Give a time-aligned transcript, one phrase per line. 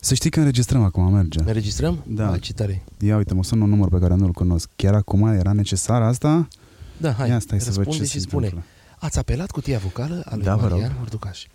[0.00, 1.38] Să știi că înregistrăm acum, merge.
[1.40, 2.04] Înregistrăm?
[2.06, 2.26] Da.
[2.26, 2.84] Hai, ce tare.
[3.00, 4.68] Ia uite, mă sună un număr pe care nu-l cunosc.
[4.76, 6.48] Chiar acum era necesar asta?
[6.96, 8.44] Da, hai, Ia stai să văd răspunde ce și se spune.
[8.44, 8.68] întâmplă.
[8.98, 10.78] Ați apelat cutia vocală a lui Da, vă rog.
[10.78, 11.46] Marian Urducaș.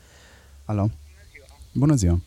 [0.65, 0.89] Alo?
[1.73, 2.19] Bună ziua.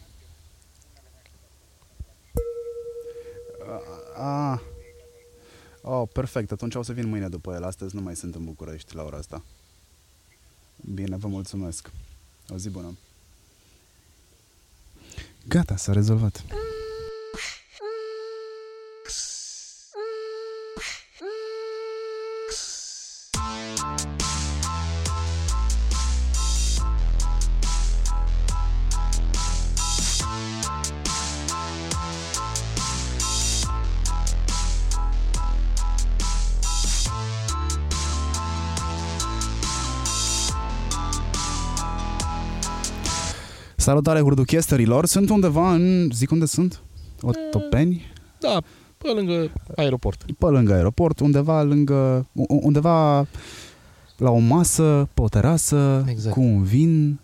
[4.16, 4.60] A,
[5.82, 6.52] oh, perfect.
[6.52, 7.64] Atunci o să vin mâine după el.
[7.64, 9.42] Astăzi nu mai sunt în București la ora asta.
[10.94, 11.90] Bine, vă mulțumesc.
[12.48, 12.96] O zi bună.
[15.48, 16.65] Gata, s-a rezolvat.
[43.86, 45.06] Salutare hurduchesterilor.
[45.06, 46.10] Sunt undeva în...
[46.12, 46.80] Zic unde sunt?
[47.20, 48.02] Otopeni?
[48.40, 48.62] Da,
[48.98, 50.24] pe lângă aeroport.
[50.38, 52.26] Pe lângă aeroport, undeva lângă...
[52.32, 53.26] u- Undeva
[54.16, 56.34] la o masă, pe o terasă, Exact.
[56.34, 57.20] cu un vin.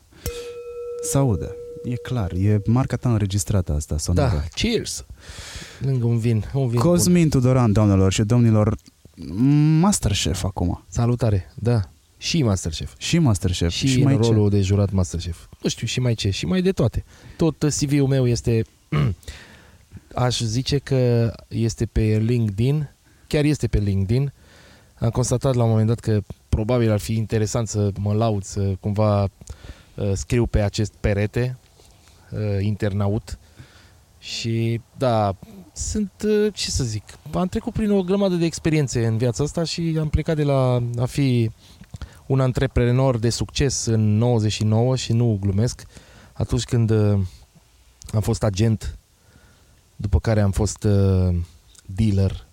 [1.10, 1.54] Se aude.
[1.84, 4.28] E clar, e marca ta înregistrată asta, sonoră.
[4.28, 5.04] Da, cheers!
[5.80, 6.90] Lângă un vin, un vin bun.
[6.90, 8.76] Cosmin Tudoran, doamnelor și domnilor,
[9.80, 10.84] Masterchef acum.
[10.88, 11.80] Salutare, da.
[12.22, 12.94] Și Masterchef.
[12.98, 13.70] Și Masterchef.
[13.70, 14.28] Și, și mai în ce?
[14.28, 15.46] rolul de jurat Masterchef.
[15.62, 17.04] Nu știu, și mai ce, și mai de toate.
[17.36, 18.64] Tot CV-ul meu este,
[20.14, 22.94] aș zice că este pe LinkedIn,
[23.26, 24.32] chiar este pe LinkedIn.
[24.98, 28.74] Am constatat la un moment dat că probabil ar fi interesant să mă laud, să
[28.80, 31.58] cumva uh, scriu pe acest perete
[32.30, 33.38] uh, internaut
[34.18, 35.36] și da,
[35.72, 39.64] sunt, uh, ce să zic, am trecut prin o grămadă de experiențe în viața asta
[39.64, 41.50] și am plecat de la a fi
[42.26, 45.82] un antreprenor de succes în 99 și nu glumesc,
[46.32, 47.18] atunci când uh,
[48.12, 48.98] am fost agent,
[49.96, 51.36] după care am fost uh,
[51.86, 52.46] dealer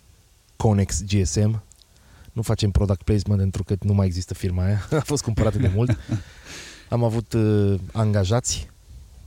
[0.56, 1.64] Conex GSM.
[2.34, 5.72] Nu facem product placement pentru că nu mai există firma aia, a fost cumpărată de
[5.76, 5.98] mult.
[6.90, 8.70] Am avut uh, angajați,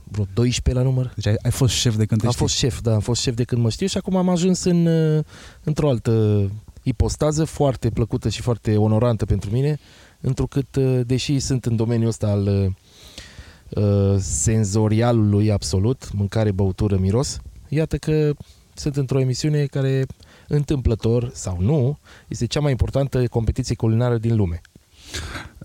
[0.03, 1.11] vreo 12 la număr.
[1.15, 2.45] Deci ai, ai fost șef de când te Am știi.
[2.45, 4.85] fost șef, da, am fost șef de când mă știu și acum am ajuns în,
[4.85, 5.23] uh,
[5.63, 6.51] într-o altă
[6.83, 9.79] ipostază foarte plăcută și foarte onorantă pentru mine,
[10.23, 17.39] întrucât, uh, deși sunt în domeniul ăsta al uh, uh, senzorialului absolut, mâncare, băutură, miros,
[17.67, 18.33] iată că
[18.73, 20.05] sunt într-o emisiune care
[20.47, 24.61] întâmplător sau nu, este cea mai importantă competiție culinară din lume.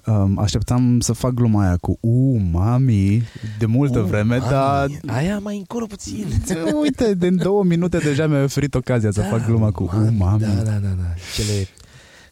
[0.06, 3.22] Um, așteptam să fac gluma aia cu U, mami,
[3.58, 6.26] de multă Uh, vreme, mami, dar Aia mai încolo puțin.
[6.82, 10.40] uite, din două minute deja mi-ai oferit ocazia să fac gluma cu U, mami.
[10.40, 11.14] Da, da, da, da.
[11.34, 11.68] Cele,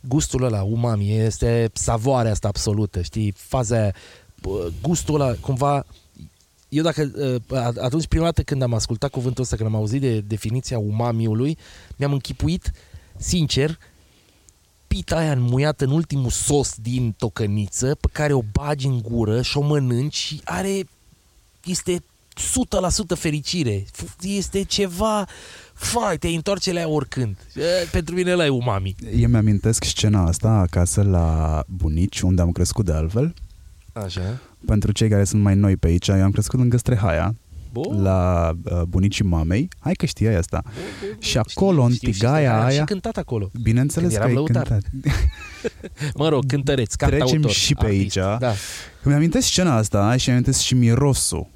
[0.08, 3.34] gustul ăla, umami, este savoarea asta absolută, știi?
[3.36, 3.94] Faza aia,
[4.40, 5.86] bă, gustul ăla, cumva...
[6.68, 7.10] Eu dacă,
[7.50, 11.58] uh, atunci prima dată când am ascultat cuvântul ăsta, când am auzit de definiția umamiului,
[11.96, 12.72] mi-am închipuit,
[13.16, 13.78] sincer,
[14.86, 19.56] pita aia înmuiată în ultimul sos din tocăniță, pe care o bagi în gură și
[19.56, 20.88] o mănânci și are,
[21.64, 22.02] este
[23.14, 23.84] 100% fericire.
[23.84, 25.26] F- Este ceva,
[25.76, 27.36] fai, te întoarce la ea oricând.
[27.54, 27.60] E,
[27.92, 28.94] Pentru mine ăla e umami.
[29.16, 33.34] Eu mi-amintesc scena asta acasă la bunici, unde am crescut de altfel.
[33.92, 34.40] Așa.
[34.66, 37.34] Pentru cei care sunt mai noi pe aici, eu am crescut lângă Strehaia,
[37.72, 38.02] Bun.
[38.02, 39.68] la uh, bunicii mamei.
[39.78, 40.60] Hai că știai asta.
[40.64, 41.16] Bun, bun, bun.
[41.20, 43.50] Și acolo, în Știu, știu, tigaia știu, am aia- și cântat acolo.
[43.62, 44.66] Bineînțeles Când că eram ai lăutar.
[44.66, 44.90] cântat.
[46.20, 48.16] Mă rog, cântăreț, Trecem cantautor, și pe artist.
[48.18, 48.38] aici.
[48.38, 48.52] Da.
[49.02, 51.46] Îmi amintesc scena asta și îmi amintesc și mirosul.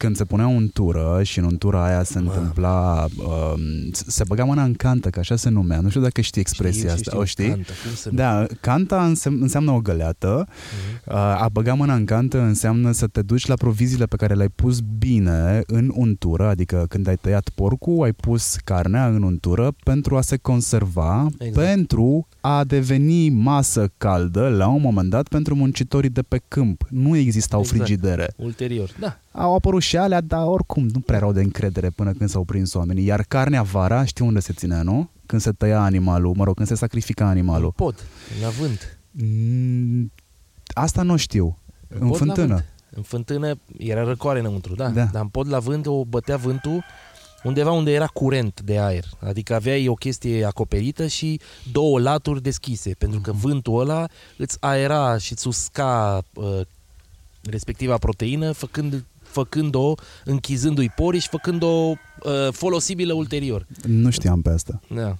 [0.00, 2.32] Când se punea untură și în untura aia se Mamă.
[2.34, 5.80] întâmpla, um, se băga mâna în cantă, că așa se numea.
[5.80, 7.10] Nu știu dacă știi expresia Știu, asta.
[7.10, 7.54] știu, o știu, știi?
[7.54, 8.16] Cantă, cum să nu?
[8.16, 11.02] Da, canta însem- înseamnă o găleată, Mhm.
[11.10, 14.48] Uh, a băga mâna în cantă înseamnă să te duci la proviziile pe care le-ai
[14.54, 20.16] pus bine în untură, adică când ai tăiat porcul, ai pus carnea în untură pentru
[20.16, 21.66] a se conserva, Exact.
[21.66, 26.86] pentru a deveni masă caldă la un moment dat pentru muncitorii de pe câmp.
[26.88, 27.78] Nu existau Exact.
[27.78, 28.32] frigidere.
[28.36, 29.18] Ulterior, da.
[29.32, 32.74] Au apărut și alea, dar oricum nu prea erau de încredere până când s-au prins
[32.74, 33.04] oamenii.
[33.04, 35.10] Iar carnea vara, știi unde se ținea, nu?
[35.26, 37.72] Când se tăia animalul, mă rog, când se sacrifica În animalul.
[37.72, 38.04] pod,
[38.42, 38.98] la vânt.
[39.10, 40.12] Mm,
[40.74, 41.58] Asta nu știu.
[41.88, 42.46] În pod la fântână.
[42.54, 42.64] vânt.
[42.90, 44.88] În fântână era răcoare înăuntru, da.
[44.88, 45.04] Da.
[45.04, 46.84] Dar în pod la vânt o bătea vântul
[47.42, 49.04] undeva unde era curent de aer.
[49.20, 51.40] Adică aveai o chestie acoperită și
[51.72, 56.60] două laturi deschise, pentru că vântul ăla îți aera și îți usca uh,
[57.42, 59.94] respectiva proteină, făcând, făcând-o,
[60.24, 61.94] închizându-i poriși și făcând-o uh,
[62.50, 63.66] folosibilă ulterior.
[63.82, 64.80] Nu știam pe asta.
[64.88, 65.16] Da.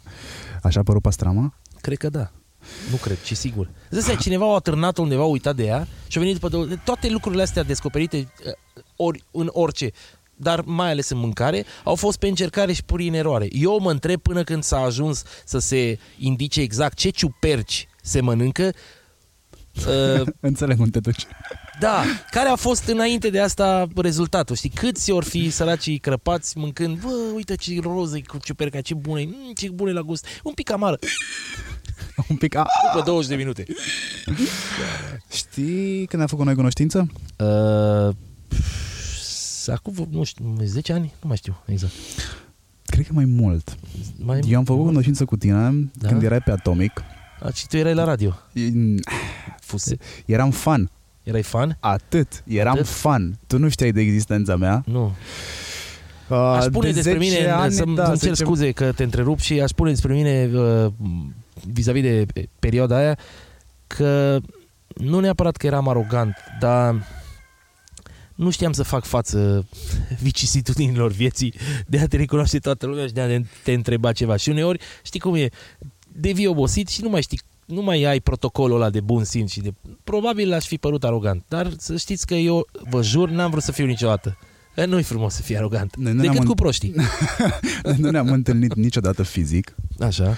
[0.62, 1.54] Așa a apărut pastrama?
[1.80, 2.30] Cred că da.
[2.90, 3.70] Nu cred, ci sigur.
[3.82, 6.48] Îți dai seama, cineva a atârnat undeva, a uitat de ea și a venit după
[6.48, 6.66] două...
[6.84, 8.52] Toate lucrurile astea descoperite uh,
[8.96, 9.90] ori, în orice.
[10.36, 13.48] dar mai ales în mâncare, au fost pe încercare și pur în eroare.
[13.50, 18.72] Eu mă întreb până când s-a ajuns să se indice exact ce ciuperci se mănâncă,
[20.20, 21.26] uh, Înțeleg unde te duci.
[21.80, 24.56] Da, care a fost înainte de asta rezultatul?
[24.56, 28.94] Știi, câți ori fi săracii crăpați mâncând, bă, uite ce roză e cu ciuperca, ce
[28.94, 30.98] bună e, mm, ce bună e la gust, un pic amară,
[32.28, 32.54] Un pic...
[32.54, 33.64] A, după 20 de minute.
[35.30, 37.06] știi când am făcut noi cunoștință?
[37.38, 38.14] Uh,
[39.66, 41.14] acum, nu știu, 10 ani?
[41.22, 41.92] Nu mai știu exact.
[42.86, 43.76] Cred că mai mult.
[44.16, 46.08] Mai, Eu am făcut cunoștință cu tine Da?
[46.08, 47.02] când erai pe Atomic.
[47.42, 48.38] A, și tu erai la radio.
[49.60, 49.96] Fuse.
[50.26, 50.90] Eram fan.
[51.22, 51.76] Erai fan?
[51.80, 52.42] Atât.
[52.46, 52.86] Eram Atât?
[52.86, 53.38] fan.
[53.46, 54.82] Tu nu știai de existența mea.
[54.86, 55.14] Nu.
[56.28, 58.92] Uh, Aș spune de despre 10 mine, ani, să-mi, da, să-mi cer 10 scuze că
[58.92, 60.92] te întrerup și aș spune despre mine uh,
[61.72, 62.26] vis-a-vis de
[62.58, 63.18] perioada aia
[63.86, 64.38] că
[64.94, 67.06] nu neapărat că eram arogant, dar
[68.34, 69.66] nu știam să fac față
[70.22, 71.54] vicisitudinilor vieții
[71.86, 74.36] de a te recunoaște toată lumea și de a te întreba ceva.
[74.36, 75.48] Și uneori, știi cum e,
[76.12, 77.40] devii obosit și nu mai știi
[77.70, 79.72] nu mai ai protocolul ăla de bun simț și de...
[80.04, 83.72] Probabil aș fi părut arogant, dar să știți că eu, vă jur, n-am vrut să
[83.72, 84.38] fiu niciodată.
[84.74, 85.96] Că Nu-i frumos să fii arogant.
[85.96, 86.94] Noi nu Decât ne-am cu în- proștii.
[87.96, 90.36] nu ne-am întâlnit niciodată fizic, Așa,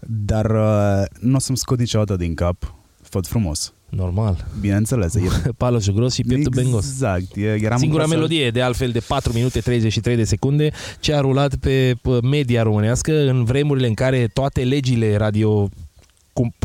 [0.00, 3.72] dar uh, nu o să-mi scot niciodată din cap Făt frumos.
[3.88, 4.46] normal.
[4.60, 5.14] Bineînțeles.
[5.14, 5.20] E,
[5.56, 6.84] Paloșul gros și pieptul bengos.
[6.86, 7.36] exact.
[7.36, 10.70] E, eram Singura în clasă- melodie, de altfel, de 4 minute 33 de secunde,
[11.00, 15.70] ce a rulat pe p- media românească în vremurile în care toate legile radio cum-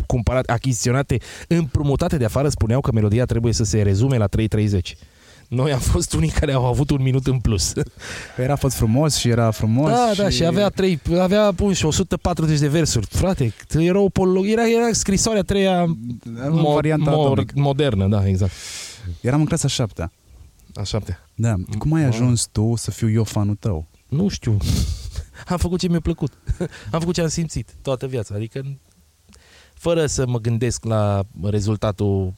[0.06, 1.18] cumpărate, achiziționate,
[1.48, 4.78] împrumutate de afară, spuneau că melodia trebuie să se rezume la 3.30.
[5.48, 7.72] Noi am fost unii care au avut un minut în plus.
[8.36, 9.90] Era fost frumos și era frumos.
[9.90, 13.06] Da, da, și avea, trei, avea pun, și 140 de versuri.
[13.06, 17.52] Frate, era o polog, era, era scrisoarea a treia Mo- varianta atomic.
[17.54, 18.52] modernă, da, exact.
[19.20, 20.12] Eram în clasa șaptea.
[20.74, 21.28] A șaptea.
[21.34, 21.54] Da.
[21.78, 22.10] Cum ai Wow.
[22.10, 23.86] ajuns tu să fiu eu fanul tău?
[24.08, 24.56] Nu știu.
[25.46, 26.32] Am făcut ce mi-a plăcut.
[26.92, 28.34] Am făcut ce am simțit toată viața.
[28.34, 28.62] Adică
[29.78, 32.32] fără să mă gândesc la rezultatul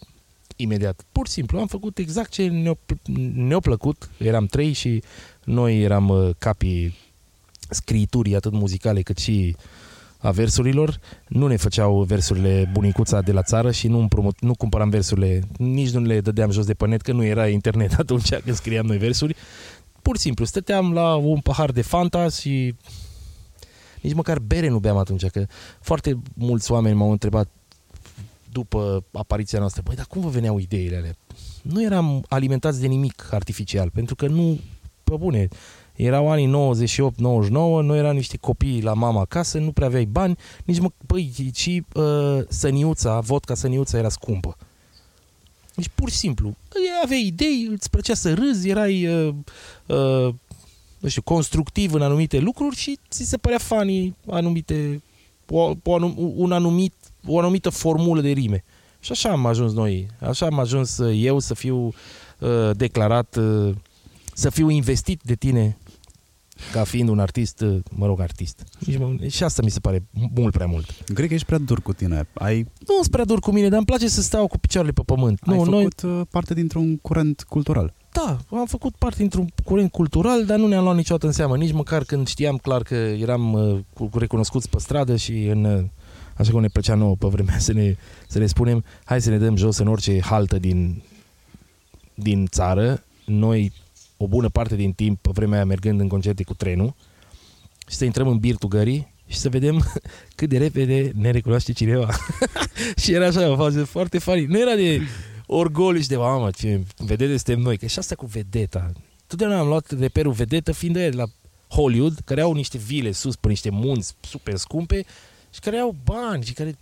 [0.56, 1.04] imediat.
[1.12, 4.10] Pur și simplu am făcut exact ce ne-a, pl- ne-a plăcut.
[4.18, 5.02] Eram trei și
[5.44, 6.96] noi eram uh, capii
[7.70, 9.56] scriturii atât muzicale cât și
[10.18, 11.00] a versurilor.
[11.28, 15.90] Nu ne făceau versurile bunicuța de la țară și nu, împrumut, nu cumpăram versurile, nici
[15.90, 18.98] nu le dădeam jos de pe net, că nu era internet atunci când scriam noi
[18.98, 19.36] versuri.
[20.02, 22.74] Pur și simplu, stăteam la un pahar de Fanta și
[24.00, 25.46] nici măcar bere nu beam atunci, că
[25.80, 27.48] foarte mulți oameni m-au întrebat
[28.52, 31.16] după apariția noastră, băi, dar cum vă veneau ideile alea?
[31.62, 34.58] Nu eram alimentați de nimic artificial, pentru că nu,
[35.04, 35.48] pe bune,
[35.96, 40.78] erau anii 98-99, noi eram niște copii la mama acasă, nu prea aveai bani, nici
[40.78, 44.56] mă, băi, și uh, săniuța, vodka săniuța era scumpă.
[45.74, 46.56] Deci pur și simplu,
[47.02, 49.34] aveai idei, îți plăcea să râzi, erai uh,
[49.86, 50.34] uh,
[51.00, 55.02] nu știu, constructiv în anumite lucruri și ți se părea funny anumite,
[55.48, 56.94] o, o, anum, un anumit,
[57.26, 58.64] o anumită formulă de rime.
[59.00, 61.76] Și așa am ajuns noi, așa am ajuns uh, eu să fiu
[62.38, 63.74] uh, declarat, uh,
[64.34, 65.76] să fiu investit de tine
[66.72, 68.64] ca fiind un artist, uh, mă rog, artist.
[68.78, 70.02] Nici mă, și asta mi se pare
[70.34, 70.90] mult prea mult.
[71.14, 72.28] Cred că ești prea dur cu tine.
[72.32, 75.02] Ai, Nu sunt prea dur cu mine, dar îmi place să stau cu picioarele pe
[75.04, 75.40] pământ.
[75.46, 76.24] ai Nu, noi, făcut noi...
[76.24, 77.94] parte dintr-un curent cultural.
[78.12, 81.72] Da, am făcut parte dintr-un curent cultural, dar nu ne-am luat niciodată în seamă, nici
[81.72, 85.84] măcar când știam clar că eram uh, cu, cu recunoscuți pe stradă și în, uh,
[86.36, 87.96] așa cum ne plăcea nouă pe vremea să ne,
[88.28, 91.02] să ne spunem, hai să ne dăm jos în orice haltă din,
[92.14, 93.72] din țară, noi
[94.16, 96.94] o bună parte din timp, pe vremea aia mergând în concerte cu trenul,
[97.88, 99.84] și să intrăm în birtul gării și să vedem
[100.36, 102.08] cât de repede ne recunoaște cineva.
[103.02, 104.44] și era așa o fază foarte funny.
[104.44, 105.00] Nu era de
[105.52, 107.78] orgoliu și de mamă, ce vedete suntem noi.
[107.78, 108.92] Că și asta cu vedeta.
[109.26, 111.24] Totdeauna am luat reperul vedetă fiind de la
[111.68, 115.04] Hollywood, care au niște vile sus pe niște munți super scumpe
[115.50, 116.78] și care au bani și care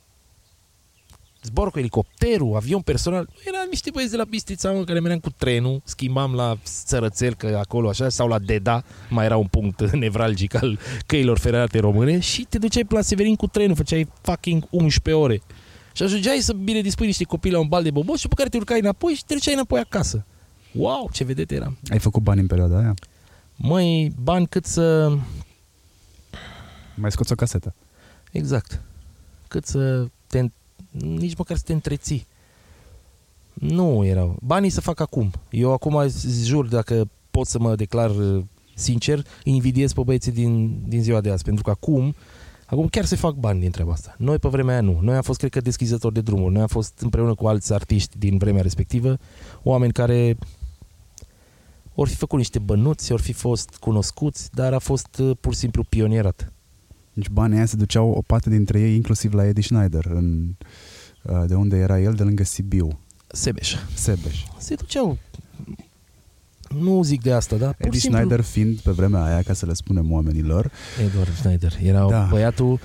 [1.43, 3.29] zboară cu elicopterul, avion personal.
[3.35, 7.35] Nu erau niște băieți de la Bistrița, mă, care meream cu trenul, schimbam la Țărățel,
[7.35, 12.19] că acolo așa, sau la Deda, mai era un punct nevralgic al căilor ferate române
[12.19, 15.43] și te duceai pe la Severin cu trenul, făceai fucking 11 ore.
[15.99, 18.49] Și ajungeai să bine dispui niște copii la un bal de bobos și pe care
[18.49, 20.25] te urcai înapoi și te duceai înapoi acasă.
[20.73, 21.79] Wow, ce vedete eram.
[21.91, 22.95] Ai făcut bani în perioada aia?
[23.57, 25.17] Măi, bani cât să...
[26.95, 27.75] Mai scoți o casetă.
[28.31, 28.81] Exact.
[29.49, 30.45] Cât să te...
[30.91, 32.27] Nici măcar să te întreții.
[33.53, 34.37] Nu erau.
[34.43, 35.31] Banii să fac acum.
[35.51, 40.83] Eu acum îți jur, dacă pot să mă declar uh, sincer, invidiez pe băieții din,
[40.89, 41.45] din ziua de azi.
[41.45, 42.15] Pentru că acum,
[42.71, 44.15] acum chiar se fac bani din treaba asta.
[44.19, 44.99] Noi pe vremea aia nu.
[45.01, 46.53] Noi am fost, cred că, deschizători de drumuri.
[46.53, 49.19] Noi am fost împreună cu alți artiști din vremea respectivă,
[49.63, 50.37] oameni care
[51.95, 55.59] ori fi făcut niște bănuți, ori fi fost cunoscuți, dar a fost uh, pur și
[55.59, 56.53] simplu pionierat.
[57.13, 60.55] Deci banii aia se duceau o parte dintre ei inclusiv la Eddie Schneider, în,
[61.23, 62.99] uh, de unde era el, de lângă Sibiu,
[63.33, 63.75] Sebeș.
[63.95, 64.45] Sebeș.
[64.59, 65.19] Se duceau
[66.81, 68.21] nu zic de asta, dar pur Eddie și simplu...
[68.21, 70.71] Schneider fiind pe vremea aia, ca să le spunem oamenilor,
[71.05, 71.73] Edward Schneider.
[71.83, 72.09] Era Da.
[72.09, 72.27] da.
[72.31, 72.81] băiatul,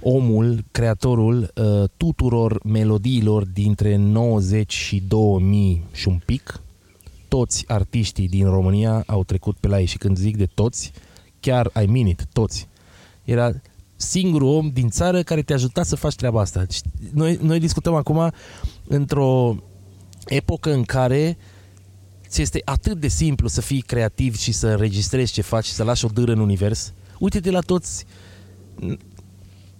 [0.00, 6.60] omul, creatorul uh, tuturor melodiilor dintre 90 și 2000 și un pic.
[7.28, 10.92] Toți artiștii din România au trecut pe la ei și când zic de toți,
[11.40, 12.68] chiar I mean it, toți.
[13.24, 13.52] Era
[13.96, 16.60] singurul om din țară care te ajuta să faci treaba asta.
[16.60, 16.80] Deci,
[17.12, 18.32] Noi, noi discutăm acum
[18.86, 19.56] într-o
[20.26, 21.36] epocă în care
[22.36, 25.82] ți este atât de simplu să fii creativ și să înregistrezi ce faci și să
[25.82, 26.92] lași o dâră în univers.
[27.18, 28.04] Uite-te la toți
[28.80, 28.98] n-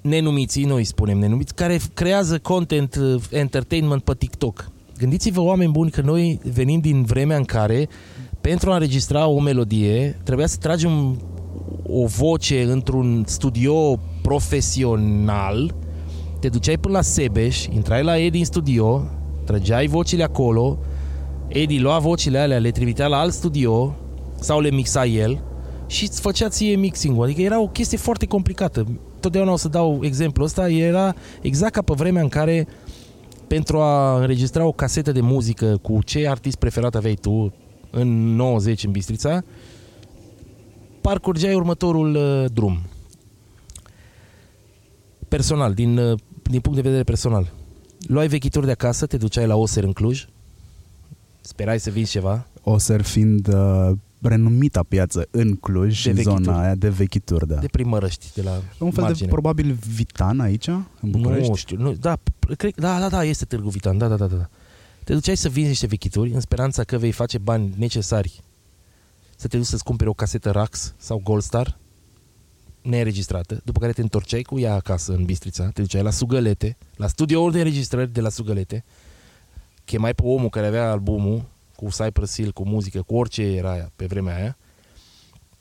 [0.01, 4.71] nenumiții, noi îi spunem nenumiți, care creează content uh, entertainment pe TikTok.
[4.99, 7.89] Gândiți-vă, oameni buni, că noi venim din vremea în care
[8.41, 11.21] pentru a înregistra o melodie trebuia să tragem
[11.83, 15.75] o voce într-un studio profesional,
[16.41, 19.11] te duceai până la Sebeș, intrai la Edi în studio,
[19.45, 20.79] trăgeai vocile acolo,
[21.49, 23.95] Edi lua vocile alea, le trimitea la alt studio
[24.41, 25.43] sau le mixa el
[25.87, 28.87] și îți făcea ție mixing Adică era o chestie foarte complicată.
[29.21, 32.67] Totdeauna o să dau exemplu ăsta, era exact ca pe vremea în care
[33.47, 37.55] pentru a înregistra o casetă de muzică cu ce artist preferat aveai tu
[37.91, 39.45] în 90 în Bistrița,
[41.01, 42.81] parcurgeai următorul uh, drum.
[45.29, 47.53] Personal, din, uh, din punct de vedere personal.
[48.07, 50.25] Luai vechituri de acasă, te duceai la Oser în Cluj,
[51.47, 53.91] sperai să vinzi ceva, Oser fiind uh,
[54.23, 56.59] renumita piață în Cluj și De în zona vechituri.
[56.65, 57.55] aia de vechituri, da.
[57.55, 59.27] de primărăști, de la Un fel margine.
[59.27, 61.49] de probabil Vitan aici, în București?
[61.49, 64.27] Nu știu, nu, da, p- cred, da, da, da, este Târgu Vitan, da, da, da,
[64.27, 64.49] da.
[65.05, 68.41] Te duceai să vinzi niște vechituri în speranța că vei face bani necesari
[69.37, 71.79] să te duci să-ți cumperi o casetă Rax sau Goldstar
[72.83, 77.07] neregistrată, după care te întorceai cu ea acasă în Bistrița, te duceai la Sugălete, la
[77.07, 78.85] studioul de înregistrări de la Sugălete,
[79.87, 81.43] chemai pe omul care avea albumul
[81.77, 84.57] cu Cypress Hill, cu muzică, cu orice era aia pe vremea aia,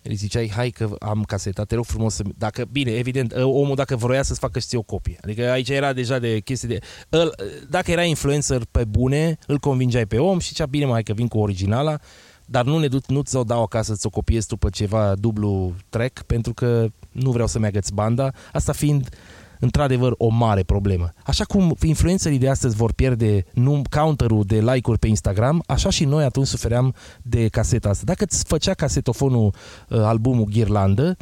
[0.07, 2.23] îi ziceai, hai că am caseta, te rog frumos să...
[2.37, 5.17] Dacă, bine, evident, ă, omul dacă vroia să-ți facă și ție o copie.
[5.23, 6.79] Adică aici era deja de chestii de...
[7.09, 7.35] Îl,
[7.69, 11.27] dacă era influencer pe bune, îl convingeai pe om și zicea, bine mai că vin
[11.27, 11.99] cu originala,
[12.45, 15.73] dar nu ne duc, nu ți-o dau acasă să-ți o copiezi tu pe ceva dublu
[15.89, 19.09] track, pentru că nu vreau să-mi agăți banda, asta fiind
[19.59, 21.13] într-adevăr o mare problemă.
[21.23, 26.05] Așa cum influencerii de astăzi vor pierde num, counterul de like-uri pe Instagram, așa și
[26.05, 28.03] noi atunci sufeream de caseta asta.
[28.05, 29.53] Dacă îți făcea casetofonul
[29.89, 31.17] uh, albumul Ghirlandă,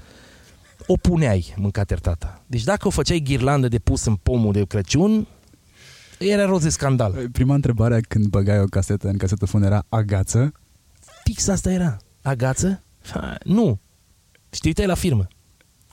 [0.87, 2.43] o puneai, mâncat tata.
[2.47, 5.27] Deci dacă o făceai ghirlandă de pus în pomul de Crăciun,
[6.19, 7.29] era roz de scandal.
[7.31, 10.51] Prima întrebare când băgai o casetă în casetofon era agață.
[11.23, 11.97] Fix asta era.
[12.21, 12.83] Agață?
[13.11, 13.79] Ha, nu.
[14.49, 15.27] Și te uitai la firmă.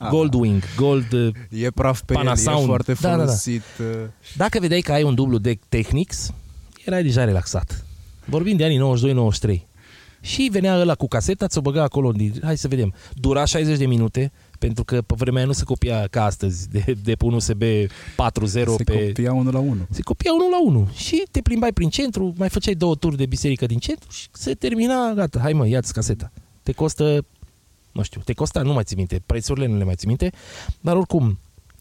[0.03, 0.09] Ah.
[0.09, 1.11] Goldwing, Gold...
[1.11, 2.57] uh, E praf pe Panasound.
[2.57, 3.23] el, e foarte Da, da, da.
[3.23, 3.61] folosit.
[3.79, 3.85] uh,
[4.35, 6.33] Dacă vedeai că ai un dublu de Technics,
[6.85, 7.85] erai deja relaxat.
[8.25, 8.79] Vorbim de anii
[9.59, 9.69] 92-93.
[10.23, 12.13] Și venea ăla cu caseta, ți-o băga acolo.
[12.43, 12.93] Hai să vedem.
[13.13, 16.95] Dura 60 de minute, pentru că pe vremea aia nu se copia ca astăzi, de,
[17.03, 17.87] de pe un USB 4.0
[18.45, 19.05] Se pe...
[19.05, 19.87] copia unul la unul.
[19.91, 23.25] Se copia unul la unul și te plimbai prin centru, mai făceai două turi de
[23.25, 26.31] biserică din centru și se termina, gata, hai mă, ia-ți caseta.
[26.63, 27.25] Te costă,
[27.91, 30.31] nu știu, te costa, nu mai ții minte, prețurile nu le mai ții minte,
[30.81, 31.39] dar oricum,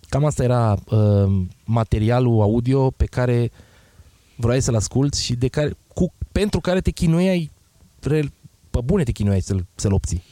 [0.09, 3.51] cam asta era uh, materialul audio pe care
[4.37, 7.51] vrei să-l asculti și de care, cu, pentru care te chinuiai,
[8.01, 8.33] re-
[8.71, 10.23] pe bune te chinuiai să-l, să-l obții.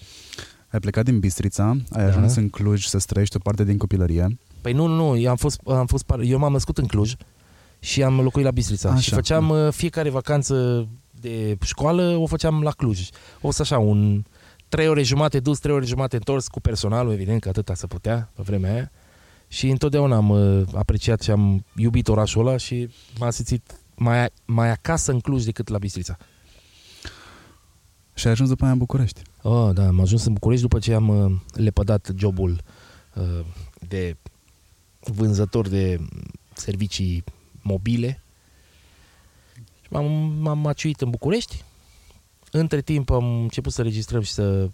[0.70, 2.06] Ai plecat din Bistrița, ai Da.
[2.08, 4.38] ajuns în Cluj să trăiești o parte din copilărie.
[4.60, 7.14] Păi nu, nu, nu, eu am fost, am fost par- eu m-am născut în Cluj
[7.78, 9.00] și am locuit la Bistrița Așa.
[9.00, 10.86] și făceam uh, fiecare vacanță
[11.20, 13.08] de școală, o făceam la Cluj.
[13.40, 14.24] O să așa, un
[14.68, 18.30] trei ore jumate dus, trei ore jumate întors cu personalul, evident că atâta se putea
[18.34, 18.90] pe vremea aia.
[19.48, 24.70] Și întotdeauna am uh, apreciat și am iubit orașul ăla și m-a simțit mai, mai
[24.70, 26.16] acasă în Cluj decât la Bistrița.
[28.14, 29.22] Și ai ajuns după aia în București.
[29.42, 32.60] Oh, da, am ajuns în București după ce am uh, lepădat jobul
[33.14, 33.44] uh,
[33.88, 34.16] de
[35.00, 36.00] vânzător de
[36.54, 37.24] servicii
[37.62, 38.22] mobile.
[39.82, 40.04] Și M-am,
[40.40, 41.64] m-am maciuit în București.
[42.50, 44.70] Între timp am început să registrăm și să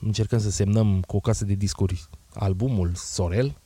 [0.00, 3.56] încercăm să semnăm cu o casă de discuri albumul Sorel.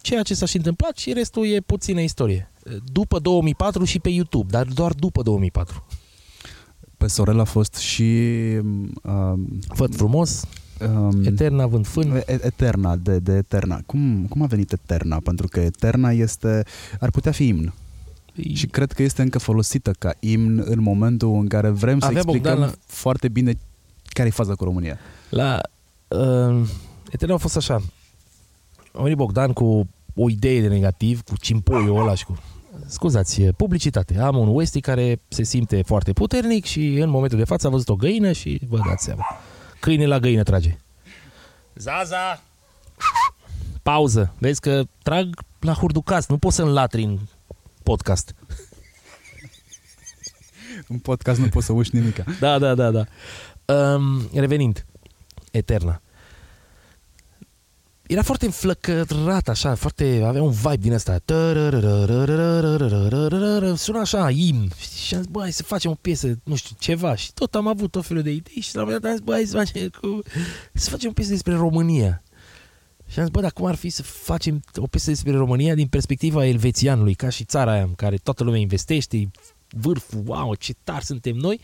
[0.00, 2.50] Ceea ce s-a și întâmplat și restul e puțină istorie.
[2.92, 5.84] După 2004 și pe YouTube, dar doar după 2004.
[6.96, 8.02] Pe Sorel a fost și
[9.02, 10.44] um, Văd frumos,
[10.88, 12.10] um, Eterna vând fân.
[12.10, 13.80] E- Eterna, de, de Eterna.
[13.86, 15.18] Cum, cum a venit Eterna?
[15.20, 16.62] Pentru că Eterna este,
[17.00, 17.74] ar putea fi imn.
[18.54, 22.18] Și cred că este încă folosită ca imn în momentul în care vrem să Avea
[22.20, 23.54] explicăm Bogdan la- foarte bine
[24.08, 24.98] care e faza cu România.
[25.30, 25.60] La
[26.08, 26.68] uh,
[27.10, 27.82] Eterna a fost așa.
[28.92, 32.38] A venit Bogdan cu o idee de negativ, cu cimpoiul ăla și cu...
[32.86, 34.18] Scuzați, publicitate.
[34.18, 37.88] Am un Westie care se simte foarte puternic și în momentul de față a văzut
[37.88, 39.24] o găină și vă dați seama.
[39.80, 40.78] Câine la găină trage.
[41.74, 42.42] Zaza!
[43.82, 44.32] Pauză.
[44.38, 46.26] Vezi că trag la hurducas.
[46.28, 47.18] Nu pot să înlatri în
[47.84, 48.34] podcast.
[50.88, 52.24] În podcast nu poți să uși nimica.
[52.40, 53.04] Da, da, da, da.
[53.74, 54.86] Um, revenind,
[55.50, 56.00] Eterna.
[58.06, 61.18] Era foarte înflăcărat, așa, foarte, avea un vibe din ăsta.
[63.76, 64.68] Suna așa, imn.
[65.06, 67.14] Și am zis, bă, hai să facem o piesă, nu știu, ceva.
[67.14, 69.26] Și tot am avut tot felul de idei și la un moment dat am zis,
[69.26, 70.22] bă, hai să facem, cu...
[70.72, 72.22] să facem o piesă despre România.
[73.14, 75.86] Și am zis, bă, dar cum ar fi să facem o piesă despre România din
[75.86, 79.28] perspectiva elvețianului, ca și țara aia în care toată lumea investește, e
[79.68, 81.60] vârful, wow, ce tari suntem noi.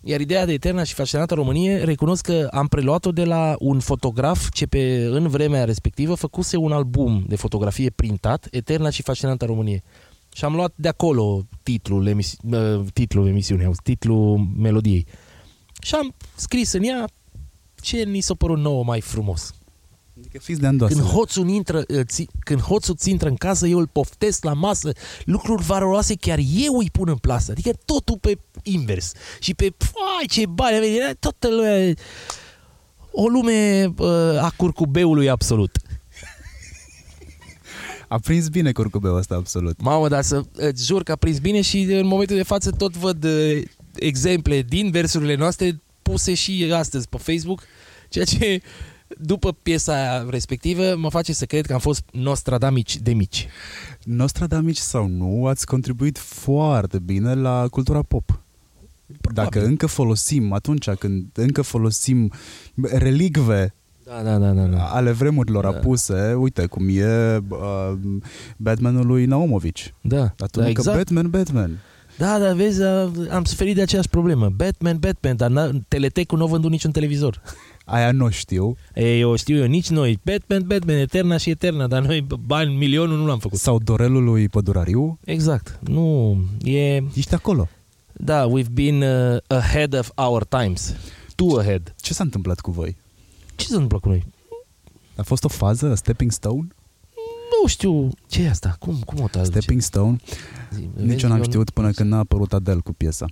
[0.00, 4.50] Iar ideea de Eterna și Fascinată Românie, recunosc că am preluat-o de la un fotograf
[4.50, 9.82] ce pe, în vremea respectivă făcuse un album de fotografie printat, Eterna și Fascinată Românie.
[10.34, 15.06] Și am luat de acolo titlul, emisi- uh, titlul emisiunii, auzi, titlul melodiei.
[15.82, 17.08] Și am scris în ea
[17.80, 19.54] ce ni s-a părut nouă mai frumos.
[20.18, 20.94] Adică fiți de andoasă.
[20.94, 24.52] Când hoțul, intră, uh, ți, când hoțul ți intră în casă, eu îl poftesc la
[24.52, 24.92] masă,
[25.24, 27.50] lucruri valoroase chiar eu îi pun în plasă.
[27.50, 29.12] Adică totul pe invers.
[29.40, 31.94] Și pe, fai, ce bani, avem, era toată lumea,
[33.12, 35.78] o lume uh, a curcubeului absolut.
[38.08, 39.80] A prins bine curcubeul ăsta, absolut.
[39.80, 42.96] Mamă, dar să îți jur că a prins bine și în momentul de față tot
[42.96, 43.62] văd uh,
[43.94, 47.62] exemple din versurile noastre puse și astăzi pe Facebook,
[48.08, 48.62] ceea ce
[49.18, 53.46] după piesa respectivă mă face să cred că am fost Nostradamici de mici.
[54.04, 58.40] Nostradamici sau nu, ați contribuit foarte bine la cultura pop.
[59.34, 62.32] Dacă încă folosim, atunci când încă folosim
[62.82, 64.62] relicve Da, da, da, da.
[64.62, 64.84] da.
[64.84, 65.68] ale vremurilor Da.
[65.68, 67.92] apuse, uite cum e uh,
[68.56, 69.94] Batmanul lui Naumovici.
[70.00, 70.96] Da, Atunci da, că exact.
[70.96, 71.78] Batman, Batman.
[72.18, 74.48] Da, da, vezi, a- am suferit de aceeași problemă.
[74.56, 77.42] Batman, Batman, dar n- Teletecul nu a vândut niciun televizor.
[77.84, 78.76] Aia nu știu.
[78.94, 80.18] E, eu știu eu, nici noi.
[80.24, 83.58] Batman, Batman, Eterna și Eterna, dar noi bani, milionul nu l-am făcut.
[83.58, 85.18] Sau Dorelul lui Pădurariu.
[85.24, 85.78] Exact.
[85.88, 86.96] Nu, e...
[87.14, 87.68] Ești acolo.
[88.12, 90.94] Da, we've been uh, ahead of our times.
[91.34, 91.94] Too ahead.
[92.00, 92.96] Ce s-a întâmplat cu voi?
[93.56, 94.24] Ce se întâmplă cu noi?
[95.16, 96.66] A fost o fază, a stepping stone?
[97.62, 98.08] Nu știu.
[98.28, 98.76] ce e asta?
[98.78, 99.58] Cum, cum o traduce?
[99.58, 100.16] Stepping stone?
[100.74, 103.26] Zi, Nici vezi, eu n-am nu- știut până când n-a apărut Adele cu piesa.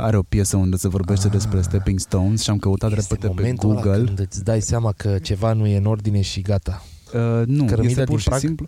[0.00, 1.32] Are o piesă unde se vorbește Ah.
[1.32, 4.04] despre stepping stones și am căutat Este repede pe momentul ăla Google.
[4.04, 6.84] când îți dai seama că ceva nu e în ordine și gata.
[7.14, 8.40] Uh, nu, Cărămida este pur din și prag?
[8.40, 8.66] simplu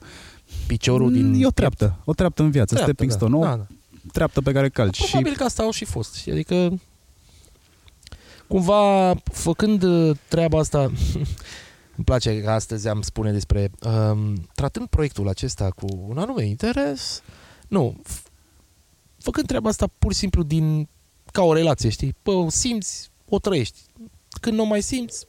[0.66, 1.26] Piciorul din...
[1.26, 3.16] Mm, E o treaptă, o treaptă în viață, Treaptă, stepping da.
[3.16, 3.66] stone, o Da, da.
[4.12, 4.98] treaptă pe care calci.
[5.08, 6.14] Probabil Și că asta au și fost.
[6.14, 6.32] știi?
[6.32, 6.80] Adică
[8.46, 10.78] cumva făcând uh, treaba asta
[11.96, 17.22] îmi place că astăzi am spune despre um, tratând proiectul acesta cu un anume interes
[17.68, 18.22] nu f-
[19.18, 20.88] făcând treaba asta pur și simplu din
[21.30, 22.14] ca o relație, știi?
[22.22, 23.78] Pă, o simți, o trăiești.
[24.40, 25.26] Când nu o mai simți,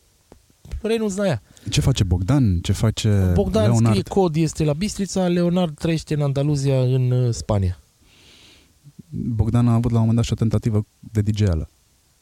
[0.81, 1.41] renunți la ea.
[1.69, 2.59] ce face Bogdan?
[2.59, 3.85] Ce face Bogdan Leonard?
[3.85, 7.79] scrie cod, este la Bistrița, Leonard trăiește în Andaluzia, în uh, Spania.
[9.09, 11.69] Bogdan a avut la un moment dat și o tentativă de DJ-ală.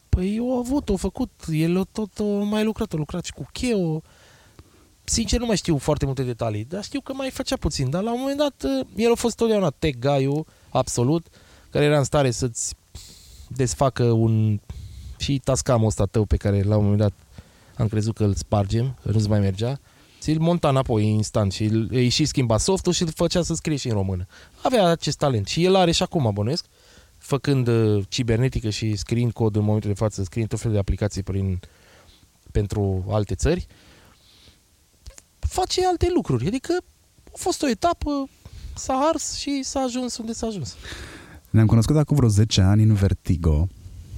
[0.10, 3.34] Păi eu a avut, o făcut, el a tot o mai lucrat, a lucrat și
[3.34, 4.02] cu Cheo.
[5.04, 7.90] Sincer nu mai știu foarte multe detalii, dar știu că mai făcea puțin.
[7.90, 11.28] Dar la un moment dat, uh, el a fost totdeauna tech guy absolut,
[11.70, 12.76] care era în stare să-ți
[13.56, 14.60] desfacă un...
[15.18, 17.14] și tascamul ăsta tău pe care la un moment dat
[17.78, 19.80] am crezut că îl spargem, că nu-ți mai mergea.
[20.20, 23.76] Ți-l monta înapoi instant și îl, îi și schimba softul și îl făcea să scrie
[23.76, 24.26] și în română.
[24.64, 26.66] Avea acest talent și el are și acum, bănuiesc,
[27.18, 31.24] făcând uh, cibernetică și scriind cod în momentul de față, scriind tot felul de aplicații
[31.24, 31.60] prin,
[32.52, 33.68] pentru alte țări,
[35.40, 36.48] face alte lucruri.
[36.48, 36.78] Adică
[37.26, 38.30] a fost o etapă,
[38.76, 40.76] s-a ars și s-a ajuns unde s-a ajuns.
[41.50, 43.68] Ne-am cunoscut acum vreo 10 ani în Vertigo.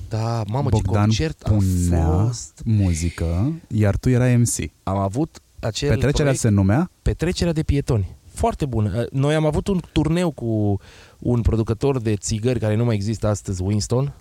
[0.09, 2.61] Da, mamă, Bogdan ce concert punea a fost.
[2.65, 4.71] muzică, iar tu erai MC.
[4.83, 6.91] Am avut acel Petrecerea proiect, se numea?
[7.01, 8.15] Petrecerea de pietoni.
[8.33, 9.05] Foarte bună.
[9.11, 10.79] Noi am avut un turneu cu
[11.19, 14.13] un producător de țigări care nu mai există astăzi, Winston,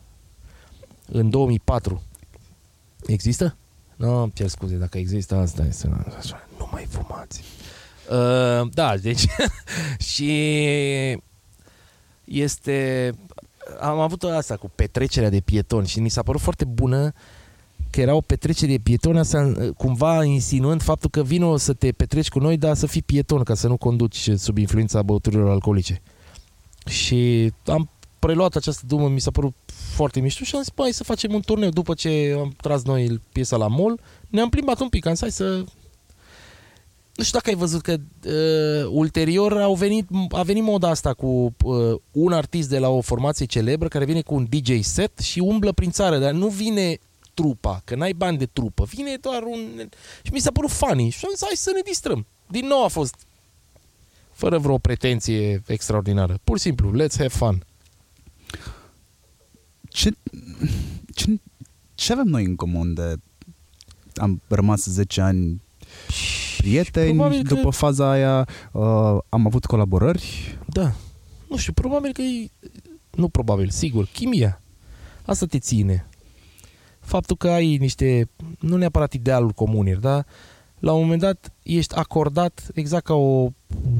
[1.07, 2.03] în 2004.
[3.07, 3.57] Există?
[3.97, 5.91] Nu, îmi cer scuze, dacă există asta este...
[6.19, 7.43] Așa, nu mai fumați.
[8.11, 9.27] Uh, da, deci...
[10.13, 10.33] și
[12.31, 13.11] este...
[13.81, 17.13] Am avut asta cu petrecerea de pietoni și mi s-a părut foarte bună
[17.91, 22.29] că era o petrecere de pietoni, asta cumva insinuând faptul că vino să te petreci
[22.29, 26.03] cu noi, dar să fii pieton, ca să nu conduci sub influența băuturilor alcoolice.
[26.87, 29.55] Și am preluat această dumă, mi s-a părut
[29.95, 31.71] foarte mișto și am zis, bă, hai să facem un turneu.
[31.71, 35.31] După ce am tras noi piesa la mall, ne-am plimbat un pic, am zis, hai
[35.31, 35.65] să...
[37.21, 41.55] Nu știu dacă ai văzut că uh, ulterior au venit, a venit moda asta cu
[41.65, 45.39] uh, un artist de la o formație celebră care vine cu un DJ set și
[45.39, 46.99] umblă prin țară, dar nu vine
[47.35, 49.89] trupa, că n-ai bani de trupă, vine doar un...
[50.23, 52.27] Și mi s-a părut funny și am zis, hai să ne distrăm.
[52.47, 53.15] Din nou a fost
[54.33, 56.39] fără vreo pretenție extraordinară.
[56.45, 57.67] Pur și simplu, let's have fun.
[59.89, 60.11] Ce,
[61.15, 61.41] ce,
[61.95, 63.15] ce avem noi în comun de
[64.15, 65.61] am rămas 10 ani
[66.57, 68.83] prieteni, Probabil că- după faza aia uh,
[69.29, 70.59] am avut colaborări.
[70.67, 70.93] Da.
[71.49, 72.51] Nu știu, probabil că e...
[73.11, 74.63] Nu probabil, sigur, chimia.
[75.25, 76.09] Asta te ține.
[77.01, 80.27] Faptul că ai niște, nu neapărat idealuri comune, dar
[80.79, 83.49] la un moment dat ești acordat exact ca o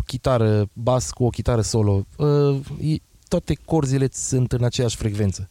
[0.07, 2.07] chitară bas cu o chitară solo.
[2.17, 5.49] Uh, e- toate corzile sunt în aceeași frecvență.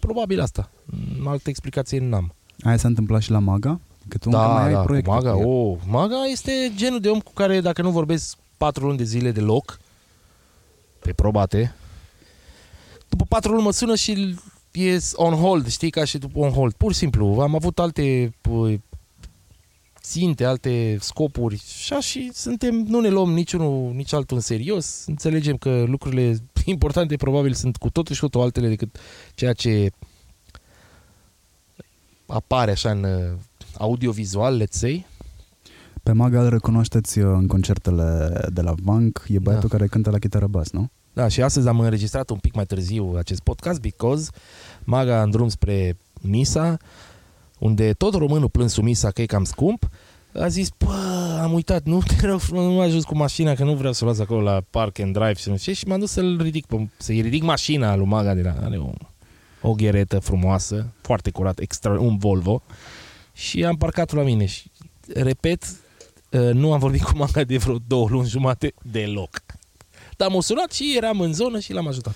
[0.00, 0.70] Probabil asta.
[0.84, 2.34] Mm, Altă explicație n-am.
[2.62, 3.80] Aia s-a întâmplat și la Maga?
[4.08, 5.46] Că tu încă mai Da, ai da, cu proiecte Maga, cu el.
[5.46, 9.30] oh, Maga este genul de om cu care dacă nu vorbesc patru luni de zile
[9.30, 9.80] deloc,
[10.98, 11.74] pe probate,
[13.08, 14.36] după patru luni mă sună și
[14.72, 16.72] e on hold, știi, ca și după on hold.
[16.72, 18.78] Pur și simplu, am avut alte pă,
[20.00, 25.04] ținte, alte scopuri și așa și suntem, nu ne luăm niciunul, nici altul în serios,
[25.06, 28.96] înțelegem că lucrurile importante probabil sunt cu totul și cu totul altele decât
[29.34, 29.90] ceea ce
[32.26, 33.38] apare așa în uh,
[33.78, 35.06] audiovizual, let's say.
[36.02, 39.76] Pe Maga îl recunoașteți uh, în concertele de la Bank, e băiatul Da.
[39.76, 40.90] care cântă la chitară bas, nu?
[41.12, 44.30] Da, și astăzi am înregistrat un pic mai târziu acest podcast because
[44.84, 46.76] Maga în drum spre Nisa,
[47.58, 49.88] unde tot românul plâns Misa că e cam scump,
[50.40, 53.64] a zis, bă, am uitat, nu te rog, frumos, nu m-a ajuns cu mașina, că
[53.64, 55.86] nu vreau să o las acolo la park and drive și nu știu ce, și
[55.86, 58.90] m-am dus să-l ridic, pe- să-i ridic mașina lui Maga de la, are o,
[59.62, 62.62] o gheretă frumoasă, foarte curat, extra, un Volvo,
[63.32, 64.70] și am parcat la mine și,
[65.14, 65.64] repet,
[66.30, 69.42] uh, nu am vorbit cu Maga de vreo două luni jumate deloc.
[70.16, 72.14] Dar m-a sunat și eram în zonă și l-am ajutat.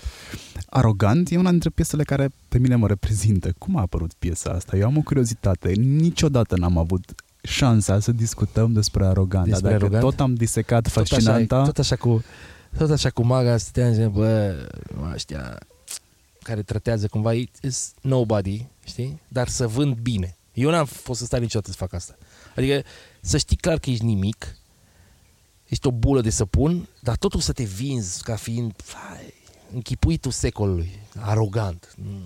[0.69, 3.53] Arogant e una dintre piesele care pe mine mă reprezintă.
[3.57, 4.77] Cum a apărut piesa asta?
[4.77, 5.71] Eu am o curiozitate.
[5.71, 9.45] Niciodată n-am avut șansa să discutăm despre Arogant.
[9.45, 10.03] Despre Dar dacă Arogant?
[10.03, 12.23] tot am disecat Tot așa, fascinanta, tot așa cu
[12.77, 14.55] tot așa cu maga stăteam și bă,
[15.13, 15.57] ăștia
[16.41, 19.21] care tratează cumva is nobody, știi?
[19.27, 20.37] Dar să vând bine.
[20.57, 22.17] Eu n-am fost să stai niciodată să fac asta.
[22.55, 22.83] Adică
[23.21, 24.57] să știi clar că ești nimic,
[25.67, 29.33] ești o bulă de săpun, dar totul să te vinzi ca fiind fai,
[29.73, 31.93] închipuitul secolului, arogant.
[31.97, 32.21] Mm.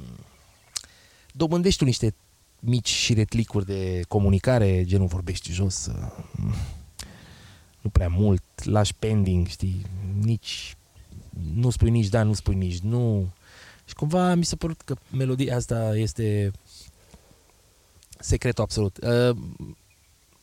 [1.32, 2.14] Dobândești tu niște
[2.60, 6.56] mici și retlicuri de comunicare, genul vorbești jos, uh,
[7.82, 9.86] nu prea mult, lași pending, știi,
[10.22, 10.76] nici,
[11.54, 13.34] nu spui nici da, nu spui nici nu.
[13.86, 16.52] Și cumva mi s-a părut că melodia asta este
[18.22, 18.98] secretul absolut.
[18.98, 19.38] Uh,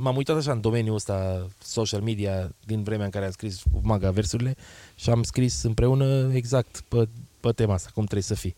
[0.01, 3.81] M-am uitat așa în domeniul ăsta social media din vremea în care am scris cu
[3.83, 4.57] maga versurile
[4.95, 7.09] și am scris împreună exact pe,
[7.41, 8.55] pe tema asta, cum trebuie să fii.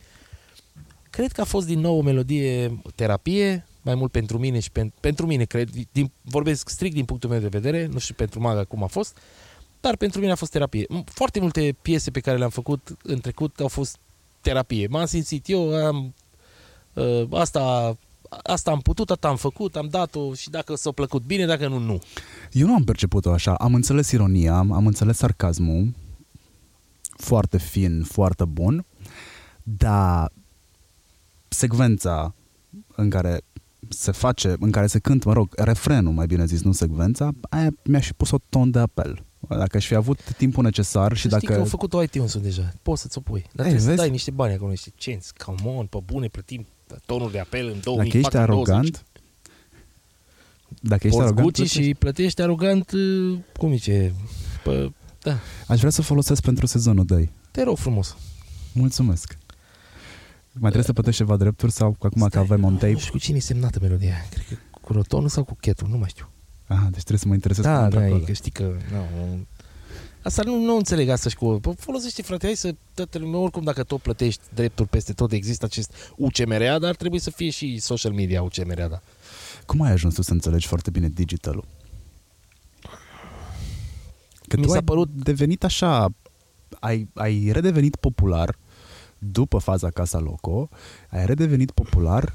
[1.11, 4.93] Cred că a fost din nou o melodie terapie, mai mult pentru mine și pen,
[5.01, 8.65] pentru mine, cred, din, vorbesc strict din punctul meu de vedere, nu știu pentru maga
[8.65, 9.19] cum a fost,
[9.81, 10.85] dar pentru mine a fost terapie.
[10.85, 13.97] M- Foarte multe piese pe care le-am făcut în trecut au fost
[14.41, 14.87] terapie.
[14.87, 16.15] M-am simțit eu, am,
[16.93, 17.97] uh, asta,
[18.43, 21.79] asta am putut, asta am făcut, am dat-o și dacă s-a plăcut bine, dacă nu,
[21.79, 21.99] nu.
[22.53, 23.55] eu nu am perceput-o așa.
[23.55, 25.95] Am înțeles ironia, am înțeles sarcasmul,
[27.17, 28.87] foarte fin, foarte bun,
[29.63, 30.33] dar
[31.49, 32.35] secvența
[32.95, 33.41] în care
[33.89, 37.69] se face, în care se cântă, mă rog, refrenul, mai bine zis, nu secvența, aia
[37.85, 39.25] mi-a și pus o ton de apel.
[39.49, 41.61] Dacă aș fi avut timpul necesar și Și Știi că dacă...
[41.61, 42.73] au făcut-o iTunes-ul deja.
[42.83, 43.41] Poți să-ți o pui.
[43.41, 43.99] Dar Ei, trebuie să vezi?
[43.99, 45.35] dai niște bani acolo, niște cenți.
[45.35, 46.67] Come on, pe bune, plătim
[47.07, 48.13] tonul de apel în 2020.
[48.13, 49.05] Dacă ești arogant,
[50.81, 51.83] dacă ești Porți arogant, Gucci plătești.
[51.83, 54.15] și plătești arogant, uh, cum zice,
[54.65, 57.31] pe, da, aș vrea să folosesc pentru sezonul 2.
[57.51, 58.17] te rog frumos.
[58.73, 59.39] Mulțumesc.
[60.53, 62.97] Mai trebuie să plătești ceva drepturi sau că acum că Stai, avem on Nu tape?
[62.97, 64.15] știu cu cine e semnată melodia.
[64.31, 66.29] Cred că cu rotonul sau cu chetul, nu mai știu.
[66.67, 68.21] Ah, deci trebuie să mă interesez Da, pentru da, acolo.
[68.21, 68.63] e că știi că...
[68.93, 69.47] Nu,
[70.23, 71.59] asta nu, nu înțeleg asta și cu...
[71.59, 72.75] Bă, folosește, frate, hai să...
[72.95, 77.31] Toată lumea, oricum, dacă tot plătești drepturi peste tot, există acest UCMRA, dar trebuie să
[77.31, 79.01] fie și social media UCMRA, da.
[79.67, 81.65] Cum ai ajuns tu să înțelegi foarte bine digitalul?
[84.49, 86.09] Că Mi tu s-a ai părut- devenit așa,
[86.81, 88.57] ai, ai redevenit popular
[89.19, 90.69] după faza Casa Loco,
[91.11, 92.35] ai redevenit popular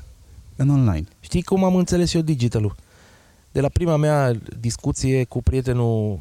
[0.55, 1.03] în online.
[1.19, 2.75] Știi cum am înțeles eu digitalul?
[3.51, 6.19] De la prima mea discuție cu prietenul,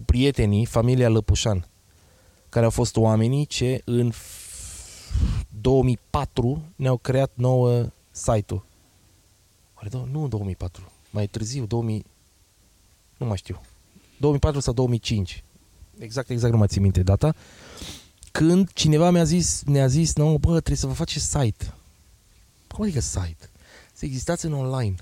[0.00, 1.66] cu prietenii, familia Lăpușan.
[2.48, 8.64] care au fost oamenii ce în f- 2004 ne-au creat nouă site-ul.
[9.76, 12.04] Oare, dou- nu în 2004, mai târziu, 2000,
[13.16, 13.60] nu mai știu,
[14.16, 15.44] 2004 sau 2005.
[15.98, 17.34] Exact, exact nu mai țin minte data.
[18.32, 21.74] Când cineva mi-a zis, ne-a zis, nu, bă, trebuie să vă faceți site.
[22.68, 23.50] Cum adică site?
[23.92, 24.94] Să existați în online.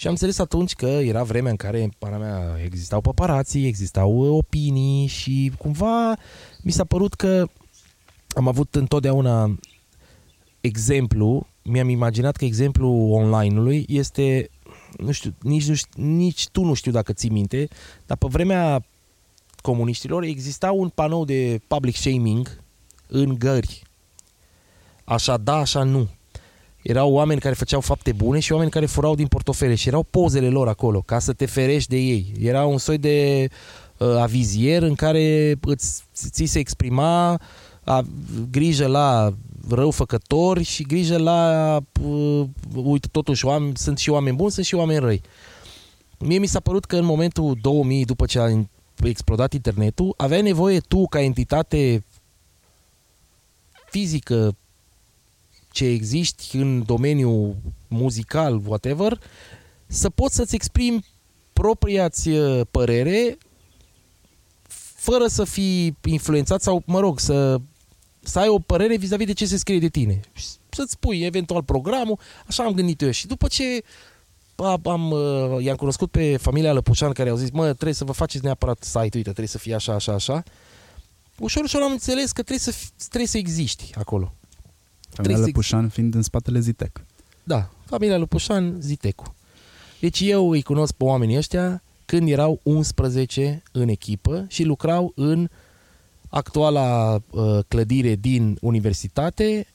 [0.00, 4.16] Și am înțeles atunci că era vremea în care, în pana mea, existau paparații, existau
[4.16, 6.16] uh, opinii și cumva
[6.62, 7.46] mi s-a părut că
[8.28, 9.58] am avut întotdeauna
[10.60, 14.50] exemplu, mi-am imaginat că exemplul online-ului este,
[14.98, 17.68] nu știu, nici, nu știu, nici tu nu știu dacă ții minte,
[18.06, 18.84] dar pe vremea
[19.62, 22.62] comuniștilor exista un panou de public shaming
[23.06, 23.82] în gări.
[25.04, 26.08] Așa da, așa nu.
[26.82, 30.48] Erau oameni care făceau fapte bune și oameni care furau din portofele și erau pozele
[30.48, 32.32] lor acolo ca să te ferești de ei.
[32.40, 33.48] Era un soi de
[33.98, 37.40] uh, avizier în care îți, ți se exprima
[37.84, 38.04] a,
[38.50, 39.34] grijă la
[39.68, 44.98] răufăcători și grijă la uh, uite totuși oameni, sunt și oameni buni, sunt și oameni
[44.98, 45.22] răi.
[46.18, 48.48] Mie mi s-a părut că în momentul 2000 după ce a
[49.04, 52.04] explodat internetul, aveai nevoie tu ca entitate
[53.90, 54.56] fizică
[55.72, 57.56] ce existi în domeniul
[57.88, 59.20] muzical, whatever,
[59.86, 61.04] să poți să-ți exprimi
[61.52, 63.38] propria-ți uh, părere
[64.94, 67.60] fără să fii influențat sau, mă rog, să,
[68.20, 70.20] să ai o părere vis-a-vis de ce se scrie de tine.
[70.32, 73.10] Și Să-ți spui eventual programul, așa am gândit eu.
[73.10, 73.82] Și după ce
[74.56, 78.12] am, am, uh, i-am cunoscut pe familia Lăpușan care au zis, mă, trebuie să vă
[78.12, 80.42] faceți neapărat site, uite, trebuie să fie așa, așa, așa.
[81.38, 84.34] Ușor, ușor am înțeles că trebuie să, fi- trebuie să existi acolo.
[85.10, 87.00] Familia să- Lăpușan fiind în spatele Zitec.
[87.44, 89.34] Da, familia Lupușan, Zitecu.
[90.00, 95.48] Deci eu îi cunosc pe oamenii ăștia când erau 11 în echipă și lucrau în
[96.28, 99.66] actuala uh, clădire din universitate,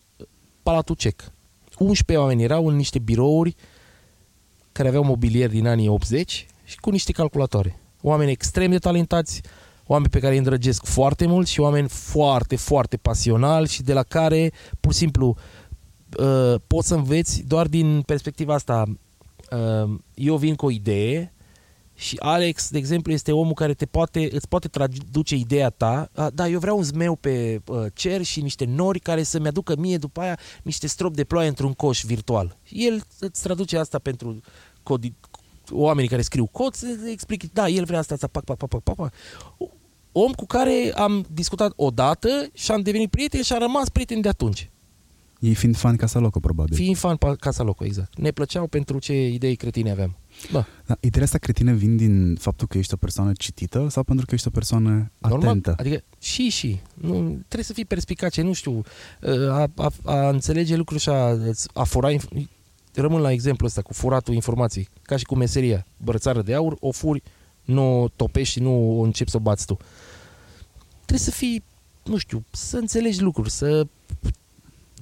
[0.64, 1.32] Palatul Cec.
[1.78, 3.56] 11 oameni erau în niște birouri
[4.72, 7.80] care aveau mobilier din anii 80 și cu niște calculatoare.
[8.02, 9.42] Oameni extrem de talentați,
[9.86, 14.04] oameni pe care îi îndrăgesc foarte mult și oameni foarte, foarte pasionali și de la
[14.04, 15.36] care, pur și simplu,
[16.20, 18.84] uh, poți să înveți doar din perspectiva asta.
[19.52, 21.36] Uh, eu vin cu o idee
[21.98, 26.10] și Alex, de exemplu, este omul care te poate, îți poate traduce ideea ta.
[26.16, 29.76] Uh, da, eu vreau un zmeu pe uh, cer și niște nori care să-mi aducă
[29.78, 32.58] mie după aia niște strop de ploaie într-un coș virtual.
[32.70, 34.40] El îți traduce asta pentru
[34.84, 35.14] codi,
[35.72, 38.84] oamenii care scriu cod, să explic, da, el vrea asta, asta, pac, pac, pac, pac,
[38.84, 39.14] pac, pac.
[40.12, 44.30] Om cu care am discutat odată și am devenit prieteni și am rămas prieteni de
[44.30, 44.70] atunci.
[45.40, 46.76] Ei fiind fan Casa Loco, probabil.
[46.76, 48.18] Fiind fan pe Casa Loco, exact.
[48.18, 50.16] Ne plăceau pentru ce idei cretine aveam.
[50.52, 54.26] Da, Da, ideile astea cretine vin din faptul că ești o persoană citită sau pentru
[54.26, 55.48] că ești o persoană normal.
[55.48, 55.76] atentă?
[55.78, 56.80] Adică și și.
[56.94, 58.84] Nu, trebuie să fii perspicace, nu știu.
[59.50, 61.38] A, a, a înțelege lucruri și a,
[61.74, 62.10] a fura...
[62.96, 64.90] inf- Rămân la exemplu ăsta cu furatul informației.
[65.02, 65.86] Ca și cu meseria.
[65.98, 67.24] Brățară de aur, o furi,
[67.64, 69.78] nu o topești și nu o începi să o bați tu.
[71.06, 71.64] Trebuie să fii,
[72.04, 73.88] nu știu, să înțelegi lucruri, să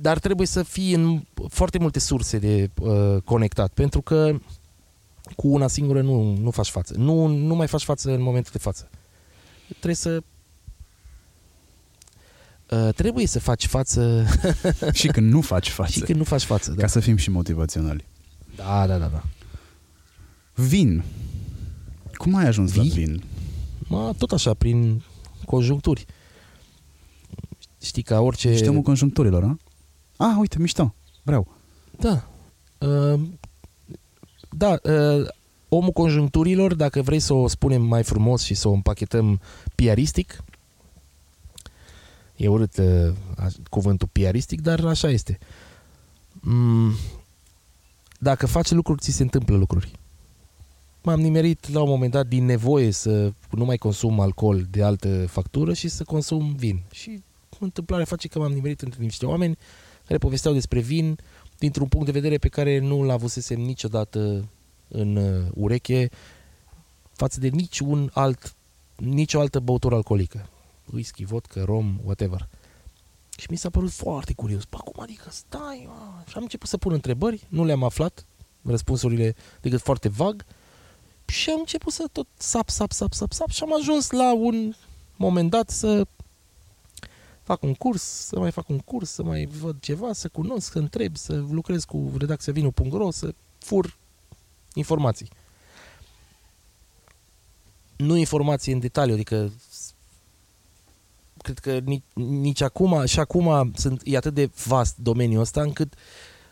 [0.02, 4.36] dar trebuie să fii în foarte multe surse de uh, conectat, pentru că
[5.36, 6.94] cu una singură nu, nu faci față.
[6.98, 8.90] Nu, nu mai faci față în momentul de față.
[9.68, 10.24] Trebuie să
[12.74, 14.26] uh, trebuie să faci față
[14.94, 15.92] și când nu faci față.
[15.92, 16.72] și când nu faci față.
[16.72, 18.06] Da, Ca să fim și motivaționali.
[18.56, 18.98] da, da.
[18.98, 19.24] da, da.
[20.56, 21.04] Vin.
[22.14, 22.88] Cum ai ajuns Vii?
[22.88, 23.24] la vin?
[23.88, 25.04] Ma, tot așa, prin
[25.46, 26.06] conjuncturi.
[27.82, 28.50] Știi, ca orice...
[28.50, 29.58] Ești omul conjuncturilor, a?
[30.18, 30.96] Ah, uite, mișto.
[31.24, 31.48] Vreau.
[32.00, 32.28] Da.
[32.78, 33.20] Uh,
[34.50, 35.28] da, uh,
[35.70, 39.42] omul conjuncturilor, dacă vrei să o spunem mai frumos și să o împachetăm
[39.76, 40.44] piaristic,
[42.36, 45.40] e urât uh, a- cuvântul piaristic, dar așa este.
[46.42, 46.92] Mm,
[48.20, 49.92] dacă faci lucruri, ți se întâmplă lucruri.
[51.02, 55.28] M-am nimerit la un moment dat din nevoie să nu mai consum alcool de altă
[55.28, 56.82] factură și să consum vin.
[56.92, 57.22] Și
[57.60, 59.58] întâmplarea face că m-am nimerit între niște oameni
[60.06, 61.18] care povesteau despre vin
[61.58, 64.50] dintr-un punct de vedere pe care nu l-avusesem niciodată
[64.88, 66.10] în uh, ureche
[67.12, 68.56] față de niciun alt,
[68.96, 70.50] nicio altă băutură alcoolică.
[70.92, 72.48] Whisky, vodka, rom, whatever.
[73.38, 74.64] Și mi s-a părut foarte curios.
[74.64, 75.84] Bă, cum adică stai?
[75.88, 76.24] Mă?
[76.28, 78.26] Și am început să pun întrebări, nu le-am aflat,
[78.62, 80.46] răspunsurile decât foarte vag.
[81.26, 84.74] Și am început să tot sap, sap, sap, sap, sap și am ajuns la un
[85.16, 86.06] moment dat să
[87.44, 90.78] fac un curs, să mai fac un curs, să mai văd ceva, să cunosc, să
[90.78, 93.98] întreb, să lucrez cu redacția vinu.ro, să fur
[94.74, 95.30] informații.
[97.96, 99.73] Nu informații în detaliu, adică s-
[101.44, 105.94] cred că nici, nici acum, și acum sunt, e atât de vast domeniul ăsta încât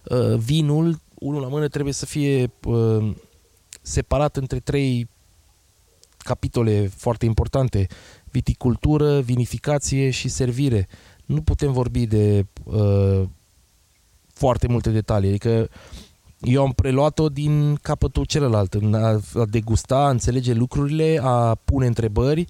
[0.04, 3.16] uh, vinul, unul la mână, trebuie să fie uh,
[3.82, 5.10] separat între trei
[6.18, 7.88] capitole foarte importante.
[8.32, 10.88] Viticultură, vinificație și servire.
[11.26, 13.24] Nu putem vorbi de uh,
[14.34, 15.30] foarte multe detalii.
[15.30, 15.70] Adică
[16.40, 21.86] eu am preluat-o din capătul celălalt, în a, a degusta, a înțelege lucrurile, a pune
[21.86, 22.46] întrebări,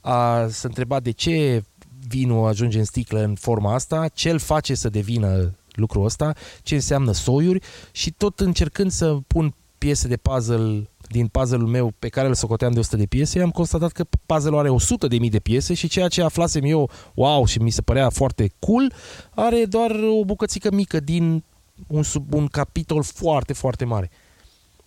[0.00, 1.64] a se întreba de ce
[2.08, 6.74] vinul ajunge în sticlă în forma asta, ce îl face să devină lucrul ăsta, ce
[6.74, 7.60] înseamnă soiuri
[7.92, 12.72] și tot încercând să pun piese de puzzle din puzzle-ul meu pe care îl socoteam
[12.72, 15.88] de 100 de piese, am constatat că puzzle-ul are 100 de mii de piese și
[15.88, 18.92] ceea ce aflasem eu, wow, și mi se părea foarte cool,
[19.34, 19.90] are doar
[20.20, 21.44] o bucățică mică din
[21.86, 24.10] un, sub, un capitol foarte, foarte mare.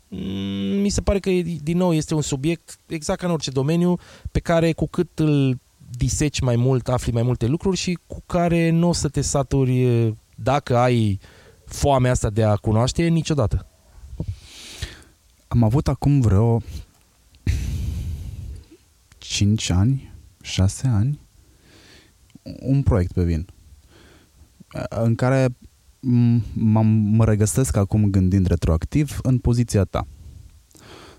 [0.07, 1.29] Mm, mi se pare că,
[1.63, 3.97] din nou, este un subiect, exact ca în orice domeniu,
[4.31, 5.59] pe care cu cât îl
[5.91, 10.15] diseci mai mult, afli mai multe lucruri și cu care nu o să te saturi
[10.35, 11.19] dacă ai
[11.65, 13.67] foamea asta de a cunoaște niciodată.
[15.47, 16.61] Am avut acum vreo
[19.17, 21.19] 5 ani, 6 ani,
[22.59, 23.47] un proiect pe vin
[24.89, 30.07] în care m- mă regăsesc acum gândind retroactiv în poziția ta.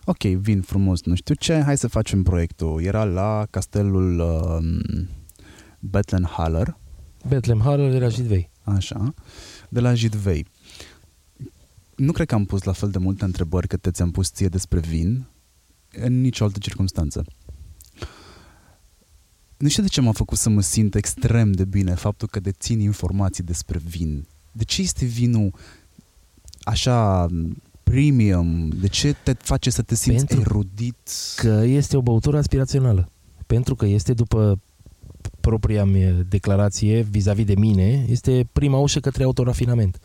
[0.05, 2.83] Ok, vin frumos, nu știu ce, hai să facem proiectul.
[2.83, 4.83] Era la castelul uh,
[5.79, 6.77] Bethlehem Haller.
[7.29, 8.51] Bethlehem Haller de la Jidvei.
[8.63, 9.15] Așa,
[9.69, 10.47] de la Jidvei.
[11.95, 14.81] Nu cred că am pus la fel de multe întrebări cât ți-am pus ție despre
[14.81, 15.27] vin
[15.93, 17.25] în nicio altă circunstanță.
[19.57, 22.81] Nu știu de ce m-a făcut să mă simt extrem de bine faptul că dețin
[22.81, 24.27] informații despre vin.
[24.53, 25.55] De ce este vinul
[26.63, 27.27] așa
[27.91, 28.69] premium?
[28.69, 31.11] De ce te face să te simți Pentru erudit?
[31.37, 33.09] Că este o băutură aspirațională.
[33.47, 34.61] Pentru că este după
[35.41, 39.99] propria mea declarație vis-a-vis de mine, este prima ușă către autorafinament.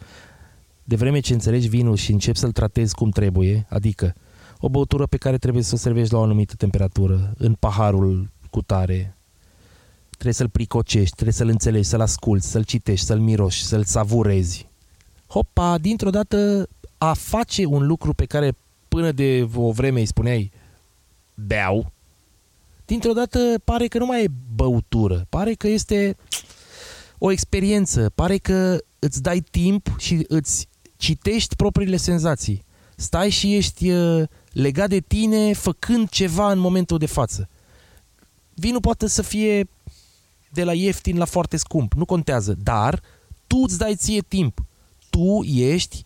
[0.84, 4.13] De vreme ce înțelegi vinul și începi să-l tratezi cum trebuie, adică
[4.60, 8.62] o băutură pe care trebuie să o servești la o anumită temperatură, în paharul cu
[8.62, 9.17] tare,
[10.10, 14.67] trebuie să-l pricocești, trebuie să-l înțelegi, să-l asculți, să-l citești, să-l miroși, să-l savurezi.
[15.28, 16.67] Hopa, dintr-o dată
[17.06, 18.56] a face un lucru pe care
[18.88, 20.52] până de o vreme îi spuneai
[21.34, 21.91] beau,
[22.86, 26.18] dintr-o dată pare că nu mai e băutură, pare că este
[27.18, 32.63] o experiență, pare că îți dai timp și îți citești propriile senzații.
[32.96, 37.50] Stai și ești uh, legat de tine făcând ceva în momentul de față.
[38.54, 39.68] Vinul poate să fie
[40.52, 43.02] de la ieftin la foarte scump, nu contează, dar
[43.48, 44.65] tu îți dai ție timp.
[45.10, 46.05] Tu ești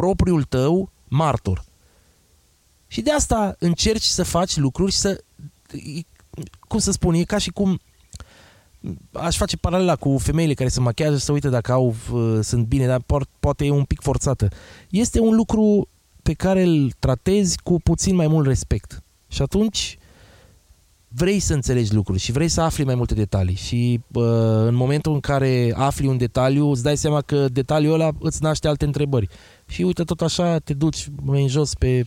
[0.00, 1.64] propriul tău martor.
[2.86, 5.24] Și de asta încerci să faci lucruri și să
[6.68, 7.80] cum să spun, e ca și cum
[9.12, 12.86] aș face paralela cu femeile care se machează să uită dacă au, uh, sunt bine,
[12.86, 13.02] dar
[13.40, 14.48] poate e un pic forțată.
[14.90, 15.88] Este un lucru
[16.22, 19.02] pe care îl tratezi cu puțin mai mult respect.
[19.28, 19.98] Și atunci
[21.12, 24.24] vrei să înțelegi lucruri și vrei să afli mai multe detalii și uh,
[24.66, 28.68] în momentul în care afli un detaliu îți dai seama că detaliul ăla îți naște
[28.68, 29.28] alte întrebări
[29.68, 32.06] și uite tot așa te duci mai în jos pe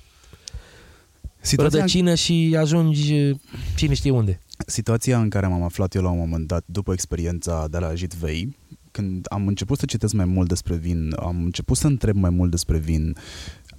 [1.42, 1.80] Situația...
[1.80, 3.40] rădăcină și ajungi uh,
[3.76, 4.40] cine știe unde.
[4.68, 8.56] Situația în care m-am aflat eu la un moment dat după experiența de la Jitvei,
[8.92, 12.52] când am început să citesc mai mult despre vin, am început să întreb mai mult
[12.52, 13.16] despre vin,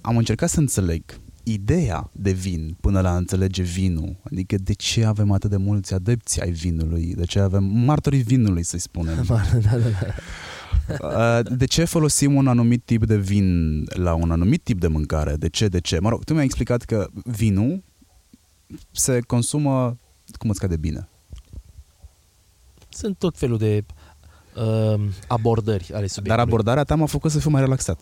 [0.01, 1.03] am încercat să înțeleg
[1.47, 4.15] ideea de vin până la a înțelege vinul.
[4.23, 8.63] Adică de ce avem atât de mulți adepți ai vinului, de ce avem martorii vinului,
[8.63, 9.23] să-i spunem.
[9.27, 10.13] da, da, da.
[11.01, 15.35] Uh, de ce folosim un anumit tip de vin la un anumit tip de mâncare?
[15.35, 15.67] De ce?
[15.67, 15.99] De ce?
[15.99, 17.83] Mă rog, tu mi-ai explicat că vinul
[18.91, 19.97] se consumă
[20.37, 21.09] cum îți cade bine.
[22.89, 23.85] Sunt tot felul de
[24.55, 26.27] uh, abordări ale subiectului.
[26.27, 27.99] Dar abordarea ta m-a făcut să fiu mai relaxat.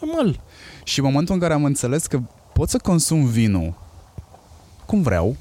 [0.00, 0.40] Normal.
[0.84, 2.20] Și în momentul în care am înțeles că
[2.60, 3.74] pot să consum vinul
[4.86, 5.36] cum vreau,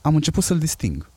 [0.00, 1.10] am început să-l disting.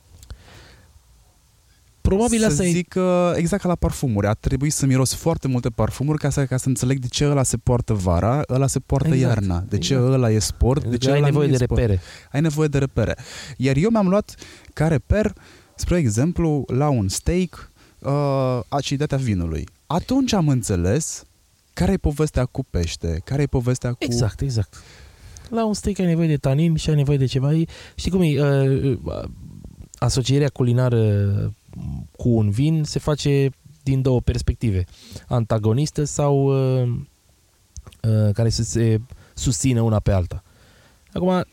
[2.02, 3.38] Probabil să asta zic e...
[3.38, 4.28] exact ca la parfumuri.
[4.28, 7.44] A trebuit să miros foarte multe parfumuri ca să, ca să înțeleg de ce ăla
[7.44, 9.34] se poartă vara, ăla se poartă exact.
[9.34, 10.12] iarna, de ce exact.
[10.12, 11.80] ăla e sport, de ce ai ăla nevoie nu de sport.
[11.80, 12.02] repere.
[12.32, 13.18] Ai nevoie de repere.
[13.58, 14.36] Iar eu mi-am luat
[14.74, 15.34] ca reper,
[15.76, 19.68] spre exemplu, la un steak, uh, aciditatea vinului.
[19.88, 21.24] Atunci am înțeles
[21.74, 23.98] care e povestea cu pește, care e povestea cu...
[24.00, 24.76] Exact, exact.
[25.52, 27.52] La un steak ai nevoie de tanin și ai nevoie de ceva.
[27.96, 28.42] Știi cum e?
[28.42, 29.24] Uh, uh,
[29.98, 31.54] asocierea culinară
[32.18, 33.50] cu un vin se face
[33.84, 34.84] din două perspective.
[35.28, 36.90] Antagonistă sau uh,
[38.02, 39.02] uh, care să se
[39.34, 40.44] susțină una pe alta.
[41.14, 41.44] Acum,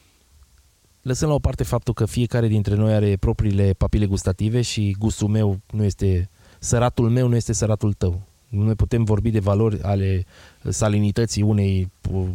[1.03, 5.29] lăsând la o parte faptul că fiecare dintre noi are propriile papile gustative și gustul
[5.29, 6.29] meu nu este,
[6.59, 8.23] săratul meu nu este săratul tău.
[8.49, 10.25] Noi putem vorbi de valori ale
[10.69, 11.91] salinității unei,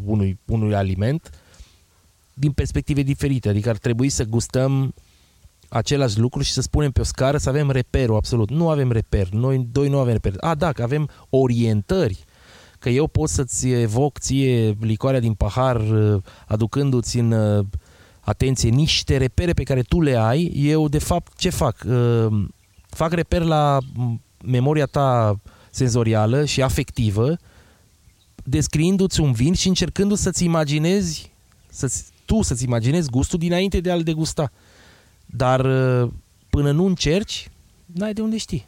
[0.05, 1.29] unui, unui aliment
[2.33, 3.49] din perspective diferite.
[3.49, 4.93] Adică ar trebui să gustăm
[5.69, 8.49] același lucru și să spunem pe o scară să avem reperul absolut.
[8.49, 9.29] Nu avem reper.
[9.29, 10.33] Noi doi nu avem reper.
[10.39, 12.23] A, da, că avem orientări.
[12.79, 15.81] Că eu pot să-ți evoc ție licoarea din pahar
[16.47, 17.35] aducându-ți în
[18.19, 20.51] atenție niște repere pe care tu le ai.
[20.55, 21.85] Eu, de fapt, ce fac?
[22.89, 23.77] Fac reper la
[24.45, 25.39] memoria ta
[25.71, 27.35] senzorială și afectivă
[28.43, 31.31] descriindu-ți un vin și încercându să-ți imaginezi
[31.69, 34.51] să tu să-ți imaginezi gustul dinainte de a-l degusta.
[35.25, 36.11] Dar uh,
[36.49, 37.49] până nu încerci,
[37.85, 38.65] n-ai de unde știi.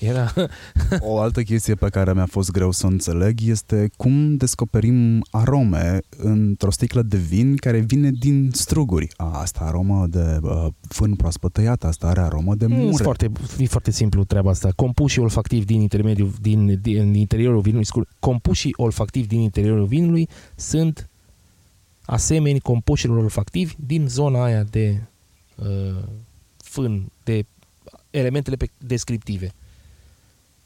[0.00, 0.32] Era...
[1.00, 6.70] o altă chestie pe care mi-a fost greu să înțeleg este cum descoperim arome într-o
[6.70, 9.08] sticlă de vin care vine din struguri.
[9.16, 12.82] A, asta aromă de uh, fân proaspăt tăiat, asta are aromă de mure.
[12.82, 14.72] E foarte, e foarte simplu treaba asta.
[14.76, 17.86] Compușii olfactivi din, intermediul, din, din interiorul vinului,
[18.18, 21.10] compușii olfactivi din interiorul vinului sunt
[22.04, 25.02] asemeni compușilor olfactivi din zona aia de
[25.54, 26.02] uh,
[26.56, 27.46] fân, de
[28.10, 29.52] elementele pe, descriptive.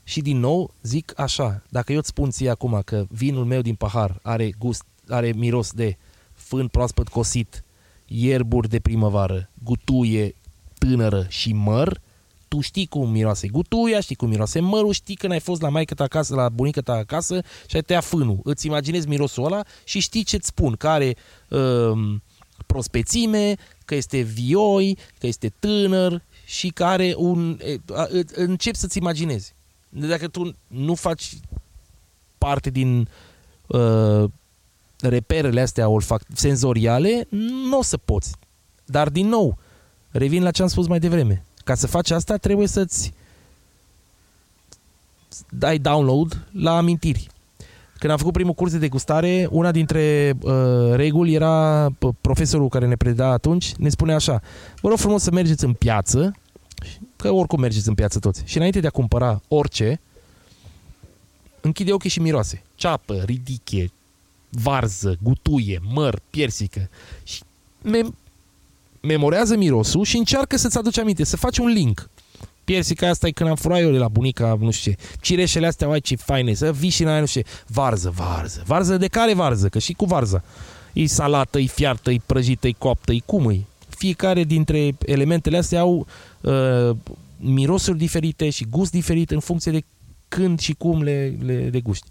[0.04, 3.74] Și din nou zic așa, dacă eu îți spun ție acum că vinul meu din
[3.74, 5.96] pahar are gust, are miros de
[6.32, 7.64] fân proaspăt cosit,
[8.06, 10.34] ierburi de primăvară, gutuie
[10.78, 12.00] tânără și măr,
[12.48, 15.94] tu știi cum miroase gutuia, știi cum miroase mărul, știi când ai fost la maică
[15.94, 18.38] ta acasă, la bunica ta acasă și ai tăiat fânul.
[18.42, 21.16] Îți imaginezi mirosul ăla și știi ce-ți spun, că are
[21.48, 22.14] uh,
[22.66, 27.58] prospețime, că este vioi, că este tânăr și că are un...
[27.88, 29.54] Uh, începi să-ți imaginezi.
[29.88, 31.38] Dacă tu nu faci
[32.38, 33.08] parte din
[33.66, 34.24] uh,
[35.00, 37.26] reperele astea olfact senzoriale,
[37.68, 38.32] nu o să poți.
[38.84, 39.58] Dar din nou,
[40.10, 41.45] revin la ce am spus mai devreme.
[41.66, 43.12] Ca să faci asta trebuie să-ți
[45.48, 47.26] dai download la amintiri.
[47.98, 50.52] Când am făcut primul curs de degustare, una dintre uh,
[50.92, 51.88] reguli era
[52.20, 54.40] profesorul care ne preda atunci, ne spune așa,
[54.80, 56.34] vă rog frumos să mergeți în piață,
[57.16, 60.00] că oricum mergeți în piață toți, și înainte de a cumpăra orice,
[61.60, 62.62] închide ochii și miroase.
[62.74, 63.92] Ceapă, ridiche,
[64.50, 66.88] varză, gutuie, măr, piersică.
[67.22, 67.42] Și
[67.82, 68.24] mem-
[69.06, 72.10] memorează mirosul și încearcă să-ți aduci aminte, să faci un link.
[72.64, 74.98] Piersica asta e când am furat eu de la bunica, nu știu ce.
[75.20, 77.48] Cireșele astea, mai ce faine, să vii și în aia, nu știu ce.
[77.66, 78.62] Varză, varză.
[78.66, 79.68] Varză de care varză?
[79.68, 80.42] Că și cu varza.
[80.92, 83.66] E salată, e fiartă, e prăjită, e coaptă, e cum e.
[83.88, 86.06] Fiecare dintre elementele astea au
[86.40, 86.96] uh,
[87.36, 89.84] mirosuri diferite și gust diferit în funcție de
[90.28, 92.08] când și cum le, le degusti.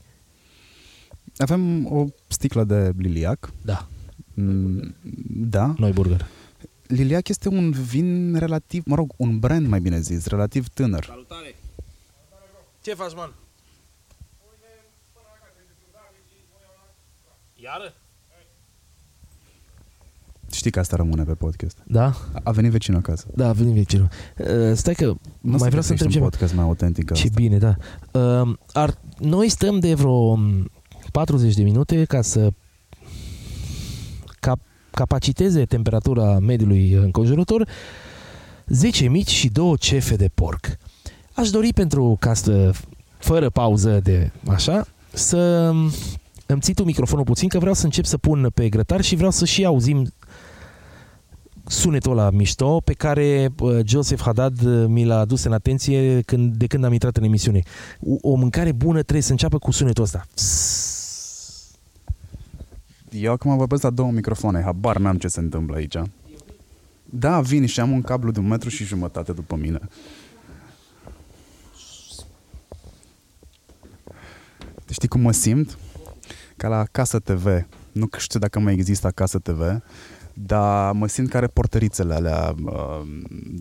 [1.38, 3.52] Avem o sticlă de liliac.
[3.62, 3.88] Da.
[4.34, 4.96] Mm,
[5.28, 5.74] da.
[5.78, 6.26] Noi burger.
[6.88, 11.04] Liliac este un vin relativ, mă rog, un brand mai bine zis, relativ tânăr.
[11.04, 11.56] Salutare!
[12.82, 13.34] Ce faci, man?
[17.56, 17.94] Iară?
[20.52, 21.78] Știi că asta rămâne pe podcast.
[21.88, 22.14] Da?
[22.44, 23.28] A venit vecinul acasă.
[23.36, 24.08] Da, a venit vecinul.
[24.38, 25.06] Uh, stai că
[25.42, 26.26] nu mai vreau să întreb un ceva.
[26.26, 27.30] podcast mai autentic Ce asta.
[27.36, 27.76] bine, da.
[28.12, 30.40] Uh, ar, noi stăm de vreo
[31.12, 32.54] 40 de minute ca să cap,
[34.96, 37.68] capaciteze temperatura mediului înconjurător
[38.68, 40.78] 10 mici și 2 cefe de porc.
[41.34, 42.74] Aș dori pentru castă
[43.18, 45.72] fără pauză de așa să
[46.46, 49.32] îmi ții tu microfonul puțin că vreau să încep să pun pe grătar și vreau
[49.32, 50.14] să și auzim
[51.68, 56.56] sunetul ăla mișto pe care uh, Joseph Haddad uh, mi l-a adus în atenție când,
[56.56, 57.62] de când am intrat în emisiune.
[58.00, 60.26] O, o mâncare bună trebuie să înceapă cu sunetul ăsta.
[63.22, 65.98] Eu acum vorbesc la două microfoane, habar n-am ce se întâmplă aici.
[67.06, 69.80] Da, vin și am un cablu de un metru și jumătate după mine.
[74.90, 75.78] Știi cum mă simt?
[76.58, 77.68] Ca la Casă TV.
[77.92, 79.62] Nu știu dacă mai există Casă TV,
[80.34, 83.02] dar mă simt ca reporterițele alea uh,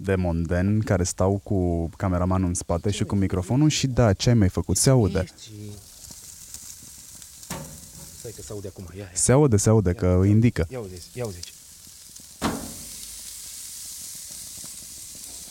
[0.03, 4.35] de monden care stau cu cameramanul în spate și cu microfonul și da, ce ai
[4.35, 4.77] mai făcut?
[4.77, 5.25] Se aude.
[8.25, 8.87] Stai că se aude acum.
[8.97, 9.11] Ia, ia.
[9.13, 10.67] Se aude, se aude, că indică.
[10.71, 11.41] Ia uzi, ia uzi.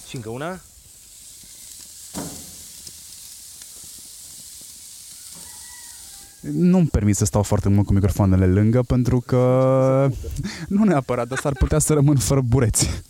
[0.08, 0.60] Și încă una.
[6.42, 10.10] Nu-mi permit să stau foarte mult cu microfoanele lângă pentru că
[10.68, 13.04] nu neapărat, dar s-ar putea să rămân fără bureți.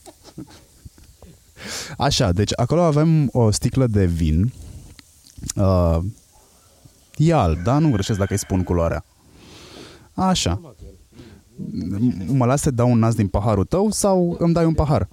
[1.97, 4.53] Așa, deci acolo avem o sticlă de vin.
[5.55, 5.99] Uh,
[7.15, 7.77] e alb, da?
[7.77, 9.05] Nu greșesc dacă îi spun culoarea.
[10.13, 10.75] Așa.
[12.27, 15.07] Mă las să dau un nas din paharul tău sau îmi dai un pahar?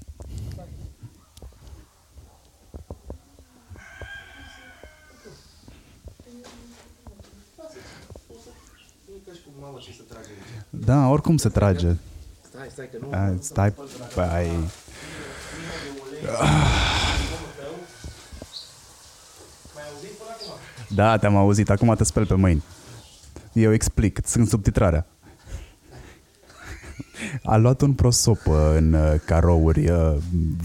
[10.70, 11.96] Da, oricum se trage.
[12.48, 13.08] Stai, stai, că nu...
[13.10, 13.74] A, stai,
[14.14, 14.50] păi...
[20.94, 21.70] Da, te-am auzit.
[21.70, 22.62] Acum te speli pe mâini.
[23.52, 24.20] Eu explic.
[24.24, 25.06] Sunt subtitrarea.
[27.42, 30.16] A luat un prosop uh, în uh, carouri uh,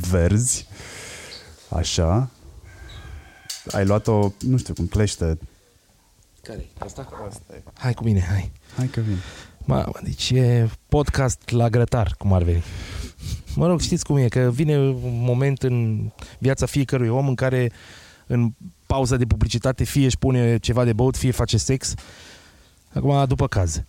[0.09, 0.67] verzi.
[1.69, 2.29] Așa.
[3.71, 5.37] Ai luat-o, nu știu cum clește.
[6.41, 7.07] Care Asta?
[7.27, 7.63] Asta e.
[7.73, 8.51] Hai cu mine, hai.
[8.75, 9.17] Hai că vin.
[9.65, 12.63] Mamă, deci e podcast la grătar, cum ar veni.
[13.55, 16.09] Mă rog, știți cum e, că vine un moment în
[16.39, 17.71] viața fiecărui om în care
[18.27, 18.53] în
[18.85, 21.93] pauza de publicitate fie își pune ceva de băut, fie face sex.
[22.95, 23.81] Acum, după caz.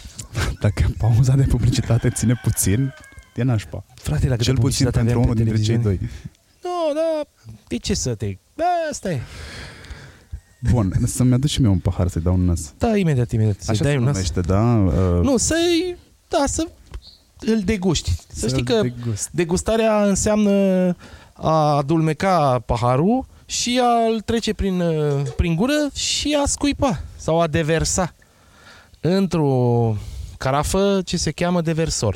[0.60, 2.94] Dacă pauza de publicitate ține puțin,
[3.34, 3.84] e nașpa.
[3.94, 6.08] Frate, dacă Cel de puțin publicitate pentru avem unul pe dintre cei televiziune- doi.
[6.62, 7.28] Nu, da,
[7.68, 8.36] de ce să te...
[8.54, 9.20] Da, asta e.
[10.70, 12.72] Bun, să-mi aduc și mie un pahar să-i dau un nas.
[12.78, 13.60] Da, imediat, imediat.
[13.60, 14.12] Să Așa dai se un nas.
[14.14, 14.60] numește, da?
[14.62, 15.96] Uh, Nu, să-i...
[16.28, 16.66] Da, să
[17.40, 18.12] îl deguști.
[18.32, 19.28] Să știi că degust.
[19.32, 20.50] degustarea înseamnă
[21.32, 27.46] a adulmeca paharul și a-l trece prin, uh, prin gură și a scuipa sau a
[27.46, 28.14] deversa
[29.08, 29.96] într-o
[30.38, 32.14] carafă ce se cheamă deversor.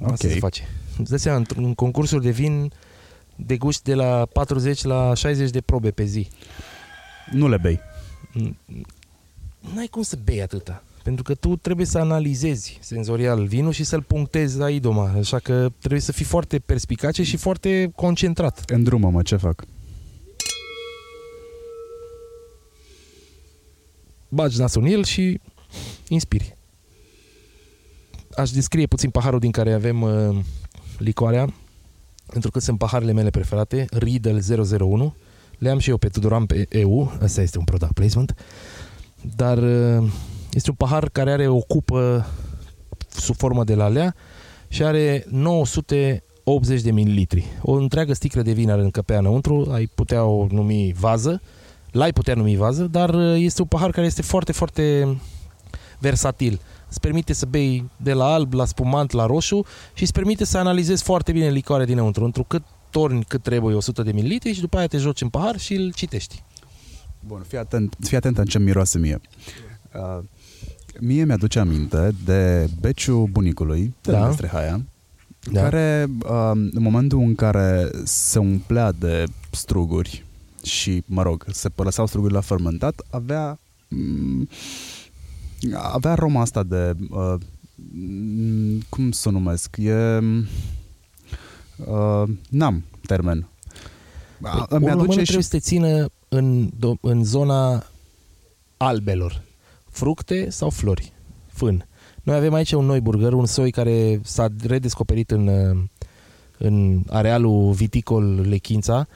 [0.00, 0.18] Asta Ok.
[0.32, 0.68] se face.
[0.98, 2.72] Îți dai seama, într-un concursuri de vin
[3.36, 6.28] degusti de la 40 la 60 de probe pe zi.
[7.30, 7.80] Nu le bei.
[9.74, 10.82] N-ai cum să bei atâta.
[11.02, 15.10] Pentru că tu trebuie să analizezi senzorial vinul și să-l punctezi la idoma.
[15.18, 18.62] Așa că trebuie să fii foarte perspicace și foarte concentrat.
[18.66, 19.64] Îndrumă-mă, ce fac?
[24.34, 25.40] Bagi nasul în el și
[26.08, 26.56] inspiri.
[28.36, 30.38] Aș descrie puțin paharul din care avem uh,
[30.98, 31.54] licoarea,
[32.26, 34.42] pentru că sunt paharele mele preferate, Riedel
[34.80, 35.14] 001.
[35.58, 38.34] Le am și eu pe Tudoran pe EU, asta este un product placement,
[39.36, 40.10] dar uh,
[40.52, 42.26] este un pahar care are o cupă
[43.08, 44.14] sub formă de lalea
[44.68, 47.44] și are 980 de mililitri.
[47.62, 51.42] O întreagă sticlă de vin are încăpea înăuntru, ai putea o numi vază,
[51.92, 55.16] l-ai putea numi vază, dar uh, este un pahar care este foarte, foarte
[55.98, 56.60] versatil.
[56.88, 59.64] Îți permite să bei de la alb, la spumant, la roșu
[59.94, 64.02] și îți permite să analizezi foarte bine licoarea dinăuntru, într cât torni cât trebuie 100
[64.02, 66.42] de mililitri și după aia te joci în pahar și îl citești.
[67.26, 69.20] Bun, fii atent, fii atent în ce miroase mie.
[69.94, 70.24] Uh,
[71.00, 74.18] mie mi-aduce aminte de beciul bunicului, de Da.
[74.20, 74.32] da.
[74.32, 74.82] Strehaia,
[75.52, 75.60] Da.
[75.62, 80.24] care uh, în momentul în care se umplea de struguri
[80.62, 83.58] și, mă rog, se lăsau strugurile la fermentat, avea
[83.88, 84.48] mm,
[85.72, 87.34] avea aroma asta de uh,
[87.92, 89.76] mm, cum să o numesc?
[89.76, 90.18] E
[91.86, 93.46] uh, n-am termen.
[94.42, 97.84] A- Păi, o română Mi-aduce și trebuie să te țină în, do- în zona
[98.76, 99.42] albelor.
[99.90, 101.12] Fructe sau flori.
[101.46, 101.86] Fân.
[102.22, 105.78] Noi avem aici un noi burger, un soi care s-a redescoperit în, uh,
[106.58, 109.06] în arealul viticol Lechința.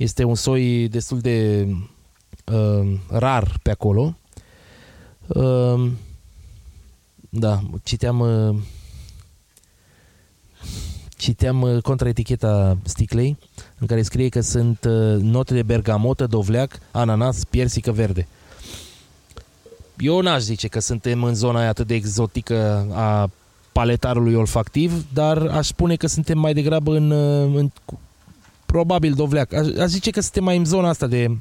[0.00, 1.66] Este un soi destul de
[2.52, 4.16] uh, rar pe acolo.
[5.26, 5.90] Uh,
[7.30, 8.56] da, citeam uh,
[11.16, 13.36] citeam uh, contraeticheta sticlei
[13.78, 18.26] în care scrie că sunt uh, note de bergamotă, dovleac, ananas, piersică verde.
[19.98, 23.30] Eu n-aș zice că suntem în zona aia atât de exotică a
[23.72, 28.00] paletarului olfactiv, dar aș spune că suntem mai degrabă în, uh, în cu-
[28.70, 29.52] probabil dovleac.
[29.52, 31.36] Aș, aș zice că suntem mai în zona asta de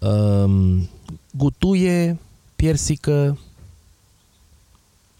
[0.00, 0.88] um,
[1.30, 2.18] gutuie,
[2.56, 3.38] piersică,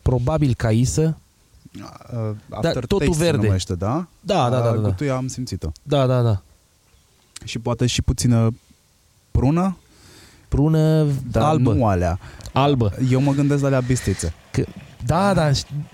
[0.03, 1.19] probabil caisă.
[1.77, 1.81] Uh,
[2.47, 3.47] Da, aftertaste totul se verde.
[3.47, 4.07] numește, da?
[4.21, 4.81] Da, da, da, da, da.
[4.89, 5.71] Gutuia am simțit-o.
[5.83, 6.43] Da, da, da.
[7.45, 8.55] Și poate și puțină
[9.31, 9.77] prună,
[10.49, 11.73] Prună dar albă.
[11.73, 12.19] nu alea.
[12.53, 12.93] Albă.
[13.11, 14.35] Eu mă gândesc la alea bistițe.
[15.07, 15.51] Da, da,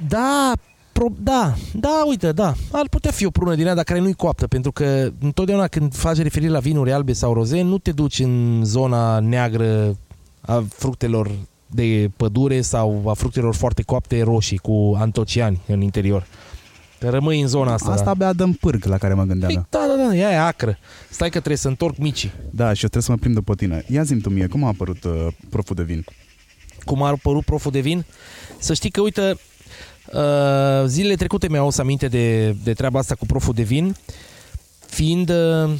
[0.08, 0.52] da,
[1.00, 2.54] pro, da, da, uite, da.
[2.72, 5.94] Ar putea fi o prună din aia, dar care nu-i coaptă, pentru că întotdeauna când
[5.94, 9.96] faci referire la vinuri albe sau roze, nu te duci în zona neagră
[10.40, 11.30] a fructelor
[11.66, 16.26] de pădure sau a fructelor foarte coapte roșii cu antociani în interior.
[16.98, 17.90] Că rămâi în zona asta.
[17.90, 18.10] Asta da.
[18.10, 19.52] abia dăm pârg la care mă gândeam.
[19.52, 19.78] Păi, Da.
[19.78, 20.78] da, da, da, ea e acră.
[21.10, 22.32] Stai că trebuie să întorc micii.
[22.50, 23.84] da, și eu trebuie să mă plimb după tine.
[23.88, 26.04] Ia zi tu mie, cum a apărut uh, proful de vin?
[26.84, 28.04] cum a apărut proful de vin.
[28.58, 29.38] Să știi că, uite,
[30.12, 33.96] uh, zilele trecute mi-au adus aminte de, de treaba asta cu proful de vin,
[34.86, 35.70] fiind uh,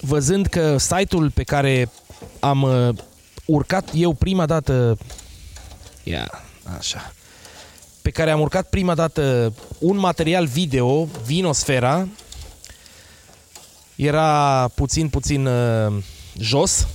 [0.00, 1.90] văzând că site-ul pe care
[2.40, 2.88] am uh,
[3.44, 4.98] urcat eu prima dată
[6.08, 6.30] Ia,
[6.78, 7.12] așa.
[8.02, 12.08] Pe care am urcat prima dată un material video, Vinosfera.
[13.96, 15.92] Era puțin, puțin uh,
[16.38, 16.86] jos.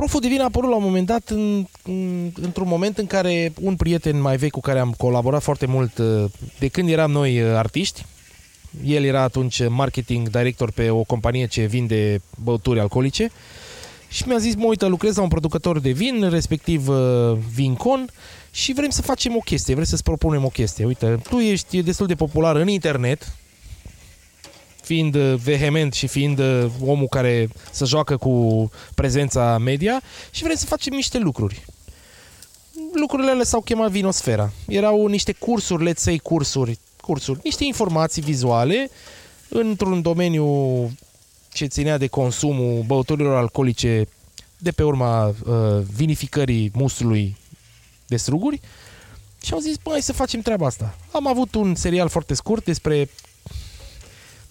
[0.00, 3.76] Proful Divin a apărut la un moment dat în, în, într-un moment în care un
[3.76, 6.24] prieten mai vechi cu care am colaborat foarte mult uh,
[6.58, 8.04] de când eram noi uh, artiști,
[8.84, 13.30] el era atunci marketing director pe o companie ce vinde băuturi alcoolice
[14.08, 16.96] și mi-a zis, mă uită, lucrez la un producător de vin, respectiv uh,
[17.54, 18.10] Vincon
[18.50, 20.84] și vrem să facem o chestie, vrem să-ți propunem o chestie.
[20.84, 23.36] Uite, tu ești destul de popular în internet,
[24.86, 30.56] fiind uh, vehement și fiind uh, omul care să joacă cu prezența media și vrem
[30.56, 31.64] să facem niște lucruri.
[32.92, 34.52] Lucrurile alea s-au chemat Vinosfera.
[34.66, 38.90] Erau niște cursuri, let's say cursuri, cursuri, niște informații vizuale
[39.48, 40.46] într-un domeniu
[41.52, 44.08] ce ținea de consumul băuturilor alcoolice
[44.58, 45.34] de pe urma uh,
[45.96, 47.36] vinificării mustrului
[48.06, 48.60] de struguri
[49.42, 50.98] și au zis, bă, hai să facem treaba asta.
[51.12, 53.08] Am avut un serial foarte scurt despre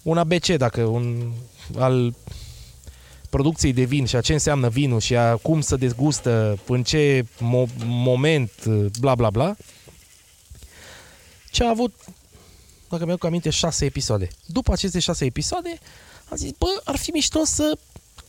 [0.06, 1.32] un ABC, dacă un
[1.78, 2.14] al
[3.30, 7.24] producției de vin și a ce înseamnă vinul și a cum să dezgustă, în ce
[7.24, 8.51] mo- moment,
[8.99, 9.56] bla bla bla.
[11.51, 11.93] Ce a avut,
[12.89, 14.28] dacă mi-au aminte, șase episoade.
[14.45, 15.80] După aceste șase episoade,
[16.30, 17.78] am zis, bă, ar fi mișto să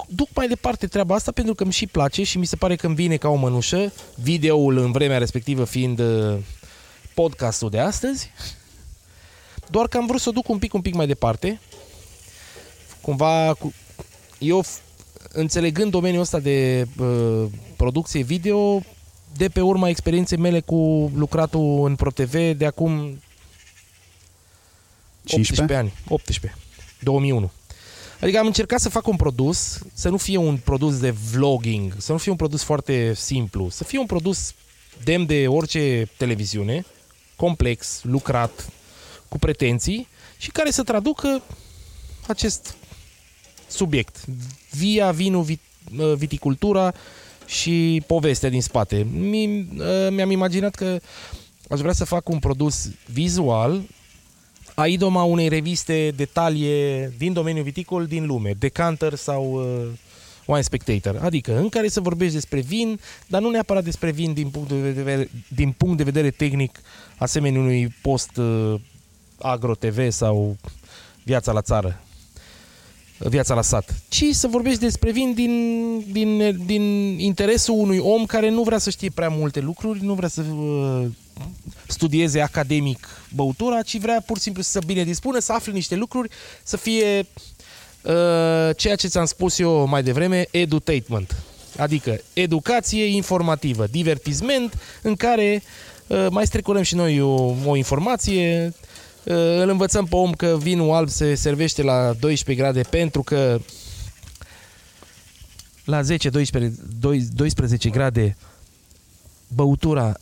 [0.09, 2.87] duc mai departe treaba asta pentru că îmi și place și mi se pare că
[2.87, 6.37] îmi vine ca o mănușă, videoul în vremea respectivă fiind uh,
[7.15, 8.31] podcastul de astăzi,
[9.71, 11.61] doar că am vrut să o duc un pic, un pic mai departe.
[13.01, 13.73] Cumva, cu...
[14.39, 14.65] eu
[15.33, 17.45] înțelegând domeniul ăsta de uh,
[17.77, 18.83] producție video,
[19.37, 23.21] de pe urma experienței mele cu lucratul în ProTV de acum
[25.25, 26.61] 15 18 ani, 18,
[27.01, 27.51] 2001.
[28.21, 32.13] Adică am încercat să fac un produs, să nu fie un produs de vlogging, să
[32.13, 34.55] nu fie un produs foarte simplu, să fie un produs
[35.05, 36.85] demn de orice televiziune,
[37.37, 38.69] complex, lucrat,
[39.37, 40.09] cu pretenții
[40.39, 41.43] și care să traducă
[42.27, 42.77] acest
[43.69, 44.25] subiect
[44.71, 45.61] via vinul, vit,
[45.99, 46.95] uh, viticultura
[47.47, 49.07] și povestea din spate.
[49.13, 51.01] Mi, uh, mi-am imaginat că
[51.69, 53.83] aș vrea să fac un produs vizual
[54.75, 59.89] a idoma unei reviste detalie din domeniul viticol din lume, Decanter sau uh,
[60.47, 64.49] Wine Spectator, adică în care să vorbești despre vin, dar nu neapărat despre vin din
[64.49, 66.81] punct de vedere, din punct de vedere tehnic,
[67.17, 68.75] asemenea unui post uh,
[69.39, 70.57] agro TV sau
[71.23, 72.01] viața la țară,
[73.19, 76.83] viața la sat, ci să vorbești despre vin din, din, din
[77.19, 81.07] interesul unui om care nu vrea să știe prea multe lucruri, nu vrea să uh,
[81.87, 86.29] studieze academic băutura, ci vrea pur și simplu să bine dispună, să afle niște lucruri,
[86.63, 87.19] să fie
[88.03, 91.37] uh, ceea ce ți-am spus eu mai devreme, edutainment.
[91.79, 95.63] Adică educație informativă, divertisment în care
[96.07, 98.86] uh, mai strecurăm și noi o, o informație, uh,
[99.35, 103.61] îl învățăm pe om că vinul alb se servește la 12 grade pentru că
[105.85, 106.05] la 10-12
[107.35, 108.37] 12 grade
[109.55, 110.15] băutura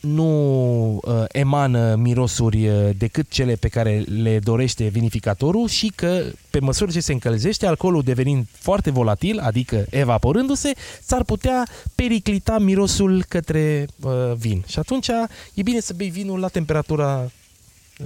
[0.00, 6.60] nu uh, emană mirosuri uh, decât cele pe care le dorește vinificatorul și că pe
[6.60, 10.72] măsură ce se încălzește, alcoolul devenind foarte volatil, adică evaporându-se,
[11.02, 14.64] s-ar putea periclita mirosul către uh, vin.
[14.66, 15.08] Și atunci
[15.54, 17.30] e bine să bei vinul la temperatura uh,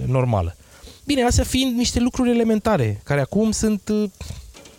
[0.07, 0.57] normală.
[1.05, 4.11] Bine, astea fiind niște lucruri elementare, care acum sunt, uh,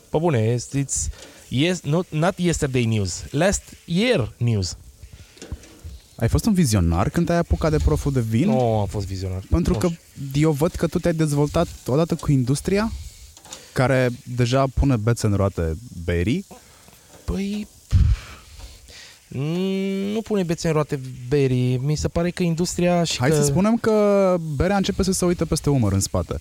[0.09, 1.09] pe bune, it's, it's
[1.49, 4.77] yes, not, not yesterday news, last year news.
[6.15, 8.49] Ai fost un vizionar când ai apucat de proful de vin?
[8.49, 9.43] Nu am fost vizionar.
[9.49, 9.89] Pentru Nu că
[10.33, 12.91] eu văd că tu te-ai dezvoltat odată cu industria
[13.73, 16.45] care deja pune bețe în roate berii.
[17.25, 17.67] Păi...
[19.27, 21.77] mm, Nu pune bețe în roate berii.
[21.77, 23.35] Mi se pare că industria și Hai că...
[23.35, 26.39] să spunem că berea începe să se uite peste umăr în spate.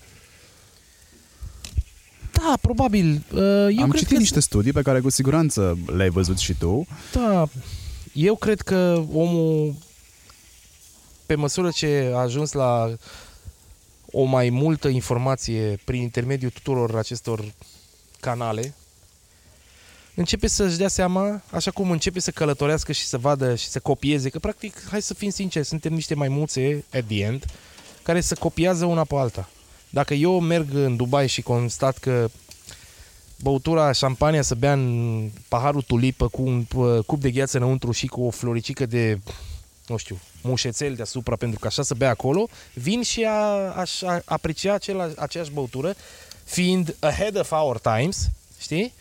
[2.31, 3.23] Da, probabil.
[3.33, 6.53] Uh, Eu Am cred citit că niște studii pe care cu siguranță le-ai văzut și
[6.53, 6.87] tu.
[7.13, 7.47] Da,
[8.13, 9.75] eu cred că omul,
[11.25, 12.95] pe măsură ce a ajuns la
[14.11, 17.53] o mai multă informație prin intermediul tuturor acestor
[18.19, 18.73] canale,
[20.15, 24.29] începe să-și dea seama, așa cum începe să călătorească și să vadă și să copieze,
[24.29, 27.45] că practic, hai să fim sinceri, suntem niște maimuțe, at the end,
[28.03, 29.49] care să copiază una pe alta.
[29.89, 32.29] Dacă eu merg în Dubai și constat că
[33.41, 38.07] băutura, șampania să bea în paharul tulipă cu un uh, cup de gheață înăuntru și
[38.07, 39.19] cu o floricică de,
[39.87, 43.41] nu știu, mușețel deasupra, pentru că așa să bea acolo, vin și a,
[43.75, 45.95] aș a, aprecia acela, aceeași băutură,
[46.43, 48.93] fiind ahead of our times, știi?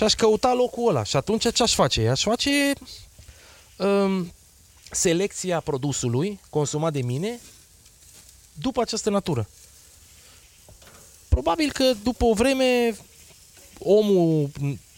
[0.00, 1.02] Și aș căuta locul ăla.
[1.02, 2.08] Și atunci ce aș face?
[2.08, 2.72] Aș face
[3.76, 4.32] um,
[4.90, 7.40] selecția produsului consumat de mine
[8.52, 9.48] după această natură.
[11.28, 12.96] Probabil că după o vreme
[13.78, 14.50] omul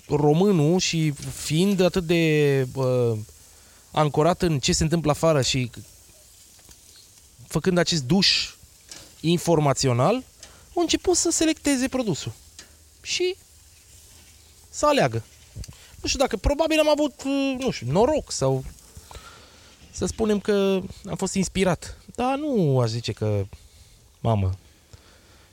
[0.09, 3.19] românul și fiind atât de uh,
[3.91, 5.71] ancorat în ce se întâmplă afară și
[7.47, 8.55] făcând acest duș
[9.21, 10.25] informațional,
[10.77, 12.33] a început să selecteze produsul.
[13.03, 13.37] Și
[14.73, 15.23] să aleagă.
[16.01, 18.65] Nu știu dacă, probabil am avut, uh, nu știu, noroc sau
[19.91, 21.99] să spunem că am fost inspirat.
[22.15, 23.45] Dar nu aș zice că,
[24.21, 24.51] mamă,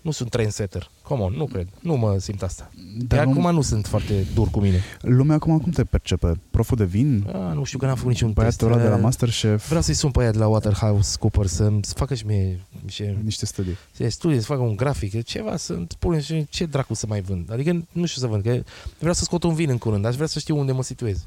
[0.02, 0.90] nu sunt trendsetter.
[1.02, 1.68] Come on, nu cred.
[1.80, 2.70] Nu mă simt asta.
[2.98, 4.82] Dar Dar acum nu, nu sunt foarte dur cu mine.
[5.02, 6.40] lumea acum cum te percepe?
[6.50, 7.30] Proful de vin?
[7.34, 8.72] A, nu știu că n-am făcut niciun Băiatul test.
[8.72, 9.66] ăla de la Eh, Masterchef?
[9.68, 13.04] Vreau să-i sun pe aia de la Waterhouse Cooper să-mi să facă și mie și
[13.24, 13.78] Niște studii.
[13.92, 17.52] să studie, să facă un grafic, ceva, să-mi spune și ce dracu să mai vând.
[17.52, 18.60] Adică nu știu să vând, că
[19.00, 21.24] vreau să scot un vin în curând, aș vrea să știu unde mă situez.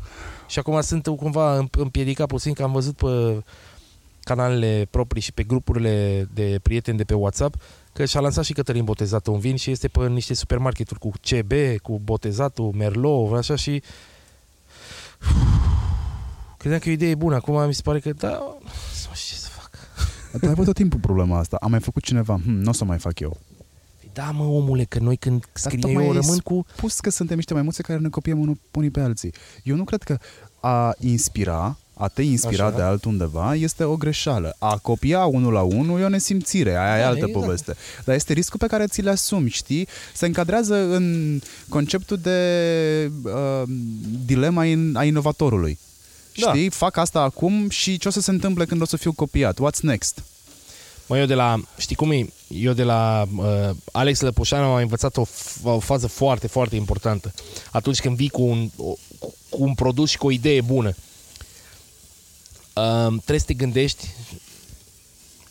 [0.48, 3.42] Și acum sunt cumva împ- împiedicat puțin, că am văzut pe
[4.24, 7.54] canalele proprii și pe grupurile de prieteni de pe WhatsApp
[7.92, 11.52] că și-a lansat și Cătălin Botezatul un vin și este pe niște supermarketuri cu CB,
[11.82, 13.82] cu Botezatul, Merlot, așa și
[16.56, 17.34] credeam că e o idee bună.
[17.34, 19.70] Acum mi se pare că da, nu știu ce să fac.
[20.32, 21.56] Dar ai avut tot timpul problema asta.
[21.60, 22.40] Am mai făcut cineva.
[22.44, 23.38] Hm, nu o să mai fac eu.
[24.12, 26.66] Da, mă, omule, că noi când scriem tocmai eu ai rămân cu...
[26.76, 29.32] Pus că suntem niște maimuțe care ne copiem unul, unii pe alții.
[29.62, 30.18] Eu nu cred că
[30.60, 32.76] a inspira, a te inspira Așa.
[32.76, 34.56] de altundeva este o greșeală.
[34.58, 37.44] A copia unul la unul e o nesimțire, aia e Da, altă exact.
[37.44, 37.76] poveste.
[38.04, 39.88] Dar este riscul pe care ți le asumi, știi?
[40.14, 43.62] Se încadrează în conceptul de uh,
[44.26, 45.78] dilema in, a inovatorului.
[46.36, 46.48] Da.
[46.48, 46.70] Știi?
[46.70, 49.58] Fac asta acum și ce o să se întâmple când o să fiu copiat?
[49.60, 50.22] What's next?
[51.06, 52.26] Mă, eu de la, știi cum e?
[52.48, 57.32] Eu de la uh, Alex Lăpușanu am învățat o, f- o fază foarte, foarte importantă.
[57.70, 60.94] Atunci când vii cu un, o, cu cu un produs și cu o idee bună,
[62.74, 64.08] uh, trebuie să te gândești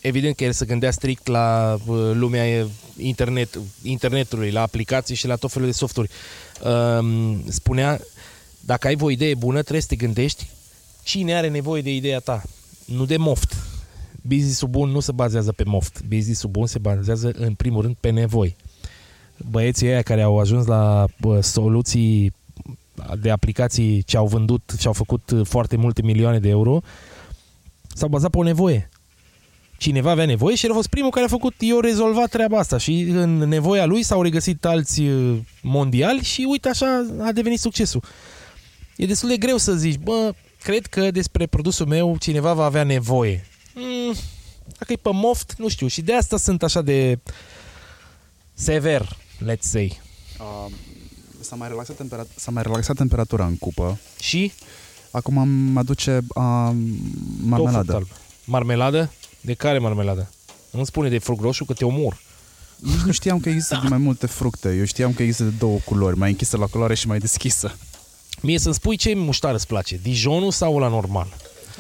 [0.02, 2.68] Evident că el se gândea strict la uh, lumea e,
[2.98, 6.10] internet, internetului, la aplicații și la tot felul de softuri.
[6.64, 8.00] Uh, spunea,
[8.60, 10.50] dacă ai o idee bună, trebuie să te gândești
[11.04, 12.44] cine are nevoie de ideea ta,
[12.86, 13.56] nu de moft.
[14.22, 16.02] Business-ul bun nu se bazează pe moft.
[16.08, 18.56] Business-ul bun se bazează în primul rând pe nevoi.
[19.50, 22.34] Băieții ăia care au ajuns la bă, soluții
[23.22, 26.82] de aplicații ce au vândut și au făcut foarte multe milioane de euro
[28.02, 28.90] s-au bazat pe o nevoie.
[29.78, 32.78] Cineva avea nevoie și el a fost primul care a făcut, eu rezolvat treaba asta
[32.78, 38.04] și în nevoia lui s-au regăsit alți uh, mondiali și uite așa a devenit succesul.
[38.96, 40.34] E destul de greu să zici, bă,
[40.64, 43.48] cred că despre produsul meu cineva va avea nevoie.
[43.76, 44.14] Mm,
[44.78, 45.88] dacă e pe moft, nu știu.
[45.88, 47.20] Și de asta sunt așa de
[48.54, 50.02] sever, let's say.
[50.40, 50.72] Uh,
[51.40, 54.00] s-a, mai relaxat temperat- s-a mai relaxat temperatura în cupă.
[54.20, 54.52] Și
[55.12, 56.72] Acum am aduce uh,
[57.44, 57.84] marmeladă.
[57.86, 58.08] tofu alb.
[58.46, 59.12] Marmeladă?
[59.42, 60.30] De care marmeladă?
[60.72, 62.20] Nu spune de fruct roșu că te omor.
[62.80, 64.76] Nici nu știam că există de mai multe fructe.
[64.78, 67.76] Eu știam că există de două culori, mai închisă la culoare și mai deschisă.
[68.42, 71.28] Mie să-mi spui ce muștar îți place, Dijonul sau la normal?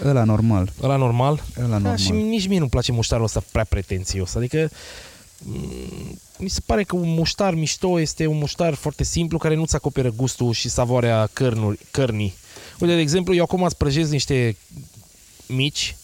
[0.05, 0.71] Ăla normal.
[0.81, 1.43] Ăla normal?
[1.57, 1.97] Ăla Da, normal.
[1.97, 4.35] și nici mie nu-mi place muștarul ăsta prea pretențios.
[4.35, 4.69] Adică
[5.43, 9.75] mm, mi se pare că un muștar mișto este un muștar foarte simplu care nu-ți
[9.75, 12.33] acoperă gustul și savoarea cărnuri, cărnii.
[12.81, 14.55] Uite, de exemplu, eu acum îți prăjez niște
[15.47, 15.95] mici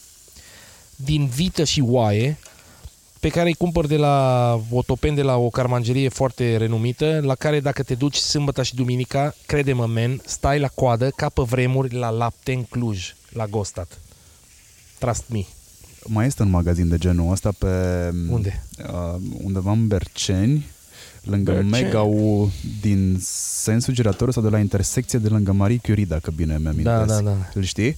[0.95, 2.37] din vită și oaie
[3.19, 7.35] pe care îi cumpăr de la o topen de la o carmangerie foarte renumită, la
[7.35, 11.95] care dacă te duci sâmbătă și duminica, crede-mă, men, stai la coadă ca pe vremuri
[11.95, 13.99] la lapte în Cluj, la Gostat.
[14.99, 15.45] Trust me.
[16.03, 17.67] Mai este un magazin de genul ăsta pe...
[18.29, 18.63] Unde?
[18.79, 20.65] Uh, undeva în Berceni,
[21.29, 21.69] lângă Berceni.
[21.83, 22.51] Mega U,
[22.81, 23.17] din
[23.61, 27.21] sensul giratoriu sau de la intersecție de lângă Marie Curie, dacă bine mi-am Da, da,
[27.21, 27.35] da.
[27.53, 27.97] Îl știi?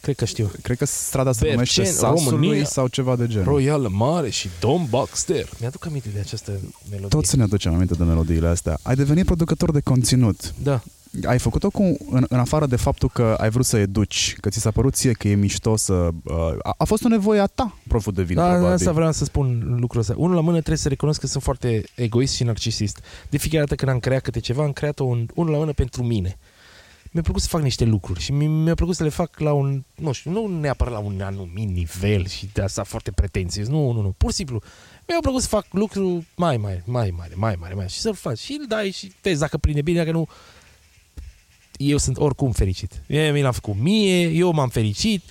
[0.00, 0.50] Cred că știu.
[0.62, 2.64] Cred că strada se Berceni, numește Sasului România.
[2.64, 3.44] sau ceva de genul.
[3.44, 5.48] Royal Mare și Don Baxter.
[5.60, 6.52] Mi-aduc aminte de această
[6.90, 7.08] melodie.
[7.08, 8.78] Tot să ne aducem aminte de melodiile astea.
[8.82, 10.54] Ai devenit producător de conținut.
[10.62, 10.82] Da.
[11.24, 14.60] Ai făcut-o cu, în, în afară de faptul că ai vrut să educi, că ți
[14.60, 15.92] s-a părut ție că e mișto să...
[16.24, 18.72] Uh, a, a fost o nevoie a ta, proful de vin, Da, probabil.
[18.72, 20.14] asta vreau să spun lucrul ăsta.
[20.16, 23.00] Unul la mână trebuie să recunosc că sunt foarte egoist și narcisist.
[23.30, 26.02] De fiecare dată când am creat câte ceva, am creat-o un, unul la mână pentru
[26.02, 26.38] mine.
[27.12, 29.84] Mi-a plăcut să fac niște lucruri și mi- mi-a plăcut să le fac la un,
[29.94, 33.66] nu știu, nu neapărat la un anumit nivel și de asta foarte pretențios.
[33.68, 34.14] Nu, nu, nu.
[34.16, 34.60] Pur și simplu.
[35.08, 38.14] Mi-a plăcut să fac lucruri mai mare, mai mare, mai mare, mai mare și să-l
[38.14, 38.38] faci.
[38.38, 40.28] Și îl dai și vezi dacă prinde bine, dacă nu,
[41.86, 43.02] eu sunt oricum fericit.
[43.06, 45.22] Mie mi l-am făcut mie, eu m-am fericit,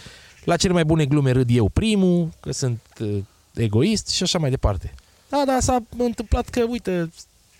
[0.43, 3.17] la cele mai bune glume râd eu primul, că sunt uh,
[3.53, 4.93] egoist și așa mai departe.
[5.29, 7.11] Da, da, s-a întâmplat că, uite,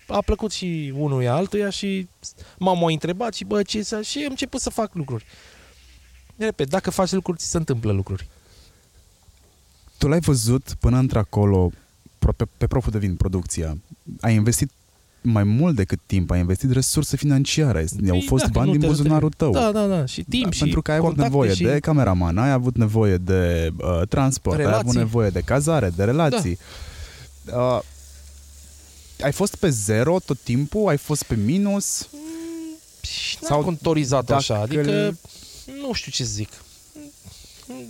[0.06, 2.08] a plăcut și unuia altuia și
[2.58, 4.02] m-am mai întrebat și, bă, ce să...
[4.02, 5.24] Și am început să fac lucruri.
[6.36, 8.28] Repet, dacă faci lucruri, ți se întâmplă lucruri.
[9.98, 11.70] Tu l-ai văzut până într-acolo,
[12.18, 13.78] pro- pe, pe proful de vin, producția.
[14.20, 14.70] Ai investit
[15.22, 17.78] mai mult decât timp, ai investit resurse financiare.
[17.80, 19.52] Au Păi, fost dacă bani nu din te buzunarul tău.
[19.52, 20.06] Da, da, da.
[20.06, 21.62] Și timp Da, și pentru că ai avut contacte nevoie și...
[21.62, 24.98] de cameraman, ai avut nevoie de uh, transport, ai avut Relații.
[24.98, 26.58] nevoie de cazare, de relații.
[27.44, 27.56] Da.
[27.56, 27.80] Uh,
[29.22, 30.88] ai fost pe zero tot timpul?
[30.88, 32.08] Ai fost pe minus?
[33.00, 35.18] Și n-am Sau contorizat dacă așa, adică îl-
[35.86, 36.48] nu știu ce să zic.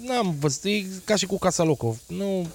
[0.07, 1.99] N-am văzut, e ca și cu Casa Locov.
[2.07, 2.47] Nu,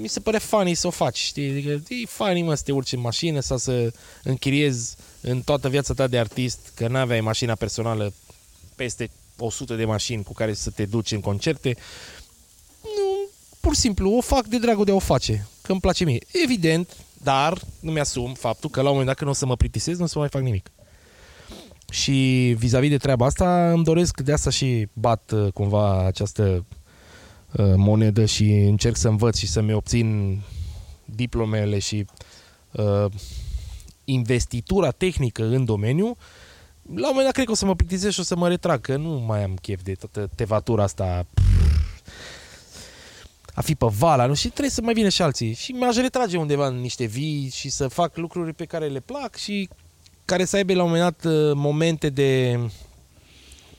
[0.00, 1.50] mi se pare funny să o faci, știi?
[1.50, 3.92] Adică e funny, mă, să te urci în mașină sau să
[4.22, 8.12] închiriezi în toată viața ta de artist, că n-aveai mașina personală
[8.76, 11.76] peste 100 de mașini cu care să te duci în concerte.
[12.82, 13.28] Nu,
[13.60, 16.18] pur și simplu, o fac de dragul de a o face, că îmi place mie.
[16.44, 19.98] Evident, dar nu mi-asum faptul că la un moment dat când o să mă plictisez,
[19.98, 20.70] nu o să mai fac nimic.
[21.90, 26.77] Și vis-a-vis de treaba asta, îmi doresc de asta și bat uh, cumva această uh,
[27.76, 30.40] monedă și încerc să învăț și să-mi obțin
[31.04, 32.04] diplomele și
[32.72, 33.04] uh,
[34.04, 36.16] investitura tehnică în domeniu.
[36.82, 38.80] La un moment dat cred că o să mă plictisesc și o să mă retrag,
[38.80, 41.26] că nu mai am chef de toată tevatura asta
[43.58, 44.34] a fi pe vala, nu?
[44.34, 45.54] Și trebuie să mai vină și alții.
[45.54, 49.36] Și m-aș retrage undeva în niște vii și să fac lucruri pe care le plac
[49.36, 49.68] și
[50.24, 52.60] care să aibă la un moment dat uh, momente de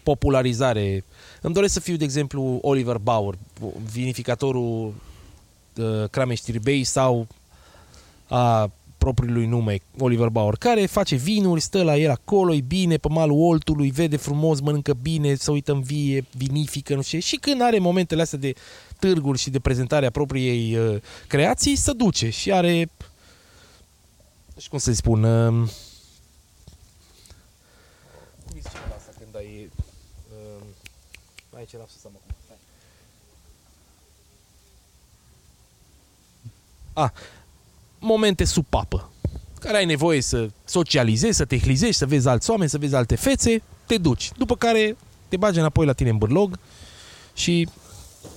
[0.04, 1.04] popularizare.
[1.42, 3.38] Îmi doresc să fiu, de exemplu, Oliver Bauer,
[3.92, 4.94] vinificatorul
[5.76, 7.28] uh, Crameștirbei sau
[8.28, 13.08] a propriului nume, Oliver Bauer, care face vinuri, stă la el acolo, e bine, pe
[13.10, 17.26] malul Oltului, vede frumos, mănâncă bine, se uită în vie, vinifică, nu știu ce.
[17.26, 18.54] Și când are momentele astea de
[19.00, 20.96] târguri și de prezentare a propriei uh,
[21.28, 22.90] creații, se duce și are
[24.60, 25.70] nu știu cum să spun uh,
[31.78, 32.36] 100% acum.
[36.94, 37.12] A, ah,
[38.00, 39.12] momente sub papă,
[39.60, 43.16] care ai nevoie să socializezi, să te hlizești, să vezi alți oameni, să vezi alte
[43.16, 44.32] fețe, te duci.
[44.38, 44.98] După care
[45.28, 46.60] te bagi înapoi la tine în bârlog
[47.34, 47.68] și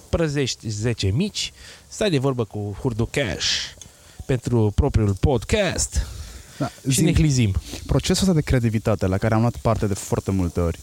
[0.08, 1.52] prăzești 10 mici,
[1.88, 3.46] stai de vorbă cu Hurducash
[4.26, 6.06] pentru propriul podcast
[6.58, 7.54] da, și zi, ne hlizim.
[7.86, 10.78] Procesul ăsta de creativitate la care am luat parte de foarte multe ori,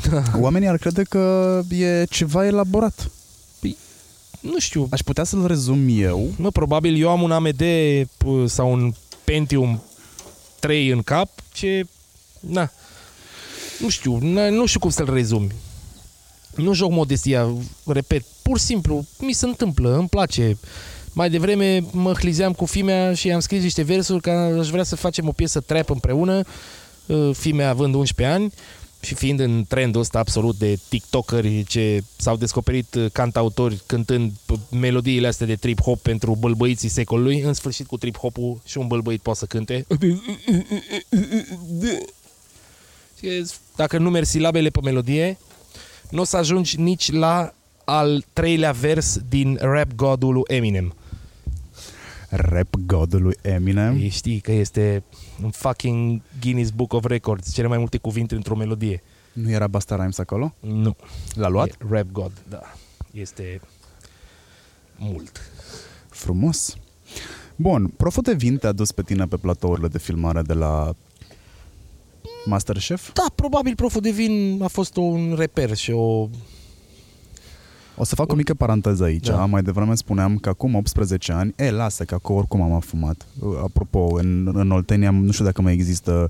[0.40, 3.10] oamenii ar crede că e ceva elaborat.
[4.40, 6.30] Nu știu, Aș putea să-l rezum eu.
[6.36, 7.62] mă, probabil eu am un AMD
[8.02, 8.92] p- sau un
[9.24, 9.82] Pentium
[10.58, 11.84] 3 în cap, ce,
[12.40, 12.70] na,
[13.80, 15.52] nu știu, na, nu știu cum să-l rezumi.
[16.56, 17.48] Nu joc modestia,
[17.86, 20.58] repet, pur și simplu, mi se întâmplă, îmi place.
[21.12, 24.96] Mai devreme mă hlizeam cu Fimea și am scris niște versuri că aș vrea să
[24.96, 26.42] facem o piesă trap împreună,
[27.06, 28.52] uh, Fimea având 11 ani
[29.02, 34.68] și fiind în trendul ăsta absolut de tiktokeri ce s-au descoperit uh, cantautori cântând p-
[34.70, 39.38] melodiile astea de trip-hop pentru bălbăiții secolului, în sfârșit cu trip-hopul și un bălbăit poate
[39.38, 39.86] să cânte.
[43.18, 43.44] Și
[43.76, 45.38] Dacă nu mergi silabele pe melodie,
[46.10, 50.94] nu o să ajungi nici la al treilea vers din rap godul lui Eminem.
[52.34, 53.96] Rap godul lui Eminem.
[53.96, 55.02] Ei Știi că este
[55.42, 59.02] un fucking Guinness Book of Records, cele mai multe cuvinte într-o melodie.
[59.32, 60.54] Nu era Basta Rhymes acolo?
[60.60, 60.96] Nu.
[61.34, 61.68] L-a luat?
[61.68, 62.74] E rap God, da.
[63.10, 63.60] Este
[64.96, 65.40] mult.
[66.08, 66.76] Frumos.
[67.56, 70.94] Bun, Proful de Vin te-a dus pe tine pe platourile de filmare de la
[72.44, 73.12] Masterchef?
[73.12, 76.28] Da, probabil proful de vin a fost un reper și o...
[77.96, 79.26] O să fac o mică paranteză aici.
[79.26, 79.44] Da.
[79.44, 83.26] Mai devreme spuneam că acum 18 ani, e, lasă că acum oricum am afumat.
[83.62, 86.28] Apropo, în, în Oltenia, nu știu dacă mai există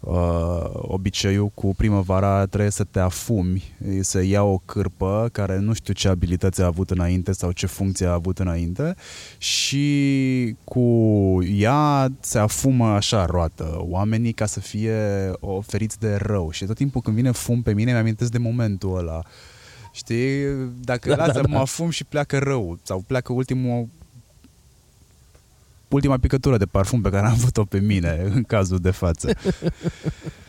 [0.00, 3.62] uh, obiceiul cu primăvara trebuie să te afumi,
[4.00, 8.06] să ia o cârpă care nu știu ce abilități a avut înainte sau ce funcție
[8.06, 8.94] a avut înainte
[9.38, 10.84] și cu
[11.56, 14.96] ea se afumă așa roată oamenii ca să fie
[15.40, 19.22] oferiți de rău și tot timpul când vine fum pe mine mi-amintesc de momentul ăla
[19.94, 20.44] Știi?
[20.84, 22.78] Dacă Da, da, lasă, da, da, mă afum și pleacă rău.
[22.82, 23.88] Sau pleacă ultimul
[25.88, 29.32] ultima picătură de parfum pe care am avut-o pe mine în cazul de față.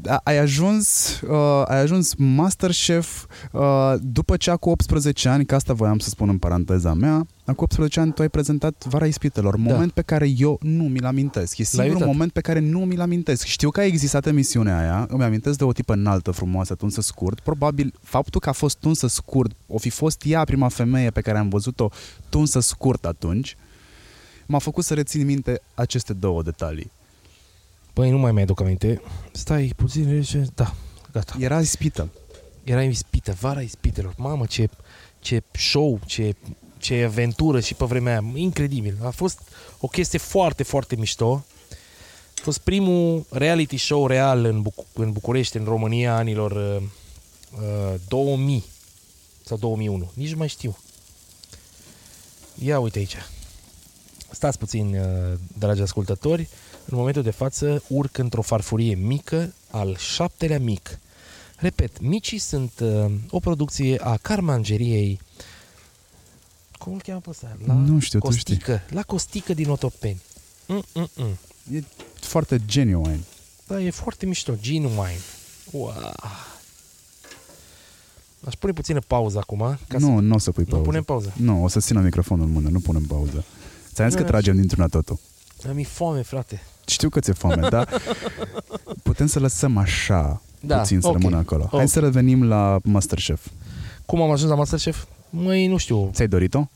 [0.00, 5.72] Da, ai ajuns, uh, ai ajuns Masterchef uh, după ce cu 18 ani, că asta
[5.72, 9.92] voiam să spun în paranteza mea, cu 18 ani tu ai prezentat Vara Ispitelor, moment
[9.92, 11.58] pe care eu nu mi-l amintesc.
[11.58, 12.08] E singurul uitat.
[12.08, 13.44] moment pe care nu mi-l amintesc.
[13.44, 17.40] Știu că a existat emisiunea aia, îmi amintesc de o tipă înaltă, frumoasă, tunsă scurt.
[17.40, 21.38] Probabil faptul că a fost tunsă scurt, o fi fost ea prima femeie pe care
[21.38, 21.88] am văzut-o
[22.28, 23.56] tunsă scurt atunci,
[24.46, 26.90] m-a făcut să rețin minte aceste două detalii.
[27.98, 29.00] Păi nu mai mi-aduc aminte.
[29.32, 30.46] Stai puțin, rece.
[30.54, 30.74] da,
[31.12, 31.36] gata.
[31.38, 32.08] Era ispită.
[32.64, 34.14] Era ispită, vara ispitelor.
[34.16, 34.68] Mamă, ce,
[35.20, 36.34] ce show, ce,
[36.78, 38.32] ce aventură și pe vremea aia.
[38.34, 38.96] Incredibil.
[39.02, 39.40] A fost
[39.80, 41.44] o chestie foarte, foarte mișto.
[42.36, 46.82] A fost primul reality show real în, Buc- în București, în România, anilor uh,
[47.62, 48.64] uh, 2000
[49.44, 50.10] sau 2001.
[50.14, 50.78] Nici nu mai știu.
[52.54, 53.16] Ia uite aici.
[54.30, 56.48] Stați puțin, uh, dragi ascultători.
[56.90, 60.98] În momentul de față urc într-o farfurie mică, al șaptelea mic.
[61.56, 65.20] Repet, micii sunt uh, o producție a carmangeriei
[66.78, 67.56] cum îl cheamă pe ăsta?
[67.66, 68.82] La Nu știu, tu Costică.
[68.88, 70.20] La Costică din Otopeni.
[70.66, 71.36] Mm-mm-mm.
[71.72, 71.82] E
[72.20, 73.20] foarte genuine.
[73.66, 74.54] Da, e foarte mișto.
[74.60, 75.18] Genuine.
[75.70, 75.92] Wow.
[78.46, 79.78] Aș pune puțină pauză acum.
[79.88, 80.70] Ca nu, nu o să pui să...
[80.70, 80.84] pauză.
[80.84, 81.32] Nu punem pauză.
[81.36, 83.44] Nu, o să țină microfonul în mână, nu punem pauză.
[83.92, 84.28] Ți-am zis că Da.
[84.28, 85.18] tragem dintr-una totul.
[85.72, 86.62] Mi foame, frate.
[86.86, 87.88] Știu că ți-e foame, dar
[89.02, 91.12] putem să lăsăm așa Da, puțin să ok.
[91.12, 91.68] rămână acolo.
[91.70, 91.88] Hai Ok.
[91.88, 93.46] să revenim la Masterchef.
[94.06, 95.04] Cum am ajuns la Masterchef?
[95.30, 96.10] Măi, nu știu.
[96.14, 96.66] Ți-ai dorit-o?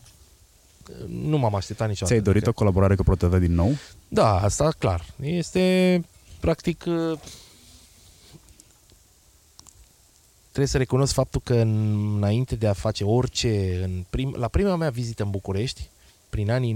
[1.09, 2.13] Nu m-am așteptat niciodată.
[2.15, 3.77] Ți-ai dorit o colaborare cu ProTV din nou?
[4.09, 5.05] Da, asta clar.
[5.23, 6.05] Este
[6.41, 7.19] practic uh,
[10.49, 14.91] trebuie să recunosc faptul că înainte de a face orice în prim, la prima mea
[14.91, 15.89] vizită în București,
[16.31, 16.73] prin anii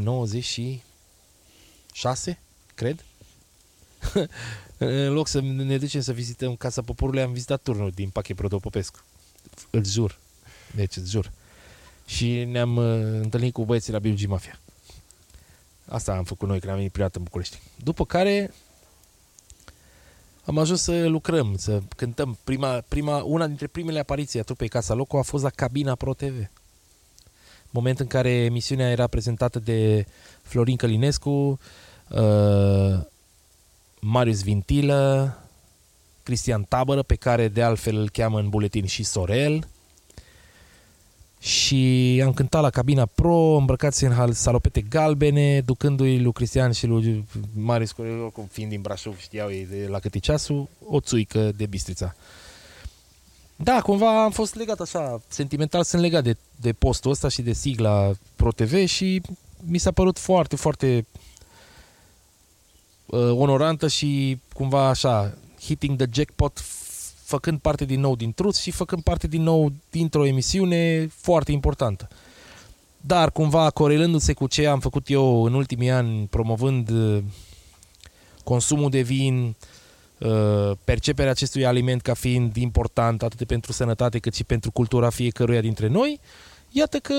[2.03, 2.39] 96,
[2.75, 3.05] cred,
[4.79, 8.99] în loc să ne ducem să vizităm Casa Poporului, am vizitat turnul din Pachet Protopopescu.
[9.71, 10.19] Îl jur.
[10.75, 11.33] Deci, îți jur.
[12.07, 12.85] Și ne-am uh,
[13.23, 14.61] întâlnit cu băieții la BG Mafia.
[15.89, 17.61] Asta am făcut noi când am venit prima dată în București.
[17.83, 18.53] După care
[20.45, 22.39] am ajuns să lucrăm, să cântăm.
[22.45, 26.15] Prima, prima, una dintre primele apariții a trupei Casa Loco a fost la Cabina Pro
[26.15, 26.51] TV.
[27.71, 30.07] Moment în care emisiunea era prezentată de
[30.43, 31.59] Florin Călinescu, uh,
[34.01, 35.37] Marius Vintilă,
[36.23, 39.69] Cristian Tabără, pe care de altfel îl cheamă în buletin și Sorel.
[41.41, 46.87] Și am cântat la cabina pro, îmbrăcați în hal- salopete galbene, ducându-i lui Cristian și
[46.87, 51.53] lui Marius Corel, oricum fiind din Brașov, știau ei de la câte ceasul, o țuică
[51.57, 52.15] de Bistrița.
[53.57, 57.53] Da, cumva am fost legat așa, sentimental sunt legat de, de postul ăsta și de
[57.53, 59.23] sigla ProTV și
[59.65, 61.07] mi s-a părut foarte, foarte
[63.07, 66.87] uh, onorantă și cumva așa, hitting the jackpot, f-
[67.25, 72.09] făcând parte din nou din Truth și făcând parte din nou dintr-o emisiune foarte importantă.
[73.01, 77.23] Dar cumva corelându-se cu ce am făcut eu în ultimii ani, promovând uh,
[78.45, 79.55] consumul de vin,
[80.19, 85.61] uh, perceperea acestui aliment ca fiind important atât pentru sănătate cât și pentru cultura fiecăruia
[85.61, 86.21] dintre noi,
[86.71, 87.15] iată că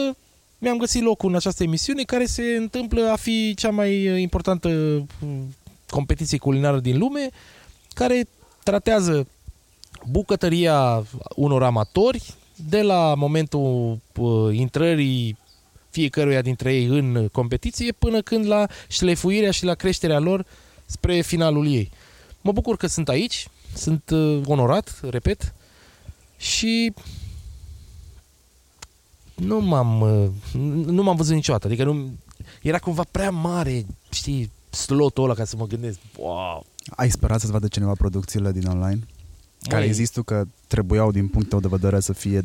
[0.57, 4.67] mi-am găsit locul în această emisiune care se întâmplă a fi cea mai uh, importantă
[4.69, 5.29] uh,
[5.89, 7.29] competiție culinară din lume,
[7.93, 8.27] care
[8.63, 9.27] tratează
[10.09, 15.37] bucătăria unor amatori de la momentul uh, intrării
[15.89, 20.45] fiecăruia dintre ei în competiție până când la șlefuirea și la creșterea lor
[20.85, 21.91] spre finalul ei.
[22.41, 25.53] Mă bucur că sunt aici, sunt uh, onorat, repet,
[26.37, 26.93] și
[29.35, 30.29] nu m-am, uh,
[30.85, 31.67] nu m-am văzut niciodată.
[31.67, 32.09] Adică nu,
[32.61, 36.65] era cumva prea mare, știi, slotul ăla ca să mă gândesc, wow,
[36.95, 38.99] Ai sperat să-ți vadă cineva producțiile din online?
[39.61, 42.41] Care Măi, există că trebuiau din punctul tău de vedere să fie,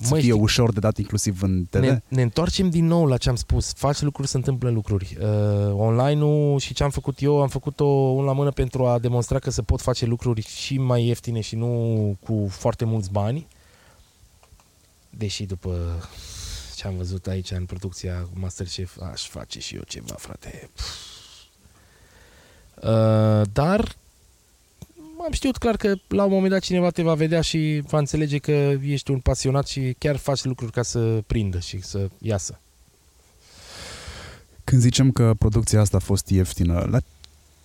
[0.00, 1.80] să Măi, fie știi- ușor de dat inclusiv în TV?
[1.80, 3.72] Ne, ne întoarcem din nou la ce am spus.
[3.72, 5.16] Faci lucruri, se întâmplă lucruri.
[5.20, 5.26] Uh,
[5.74, 9.50] online-ul și ce am făcut eu, am făcut-o un la mână pentru a demonstra că
[9.50, 13.46] se pot face lucruri și mai ieftine și nu cu foarte mulți bani.
[15.10, 15.76] Deși după
[16.76, 20.70] ce am văzut aici în producția Masterchef, aș face și eu ceva, frate.
[22.82, 23.96] Uh, dar
[25.24, 28.38] am știut clar că la un moment dat cineva te va vedea și va înțelege
[28.38, 28.52] că
[28.82, 32.60] ești un pasionat și chiar faci lucruri ca să prindă și să iasă.
[34.64, 36.98] Când zicem că producția asta a fost ieftină, la,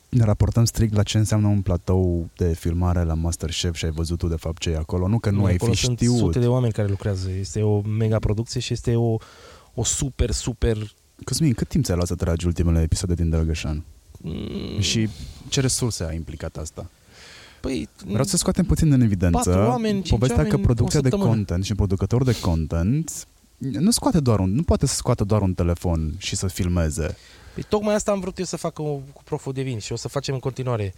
[0.10, 4.18] ne raportăm strict la ce înseamnă un platou de filmare la Masterchef și ai văzut
[4.18, 5.08] tu de fapt ce e acolo.
[5.08, 6.18] Nu că nu, ai acolo fi sunt știut.
[6.18, 7.30] sute de oameni care lucrează.
[7.40, 9.18] Este o mega producție și este o,
[9.74, 10.78] o super, super...
[11.24, 13.84] Cosmin, cât timp ți-ai luat să tragi ultimele episoade din Drăgășan?
[14.28, 15.10] Mm, Și
[15.50, 16.90] ce resurse a implicat asta?
[17.62, 21.02] Păi, Vreau să scoatem puțin în evidență Patru oameni, cinci povestea că oameni, producția o
[21.02, 21.36] de săptămână.
[21.36, 25.54] content și producător de content nu scoate doar un, nu poate să scoată doar un
[25.54, 27.18] telefon și să filmeze.
[27.54, 29.96] Păi tocmai asta am vrut eu să fac cu, cu Proful de Vin și o
[29.96, 30.94] să facem în continuare.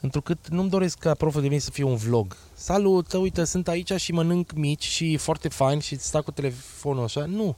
[0.00, 2.36] Întrucât nu-mi doresc ca Proful de Vin să fie un vlog.
[2.54, 7.04] Salut, uite, sunt aici și mănânc mici și e foarte fain și stau cu telefonul
[7.04, 7.24] așa.
[7.24, 7.56] Nu.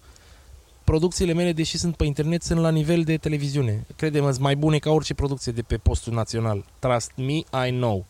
[0.87, 3.87] Producțiile mele, deși sunt pe internet, sunt la nivel de televiziune.
[3.97, 6.65] Crede-mă, sunt mai bune ca orice producție de pe postul național.
[6.79, 7.33] Trust me,
[7.67, 8.07] I know.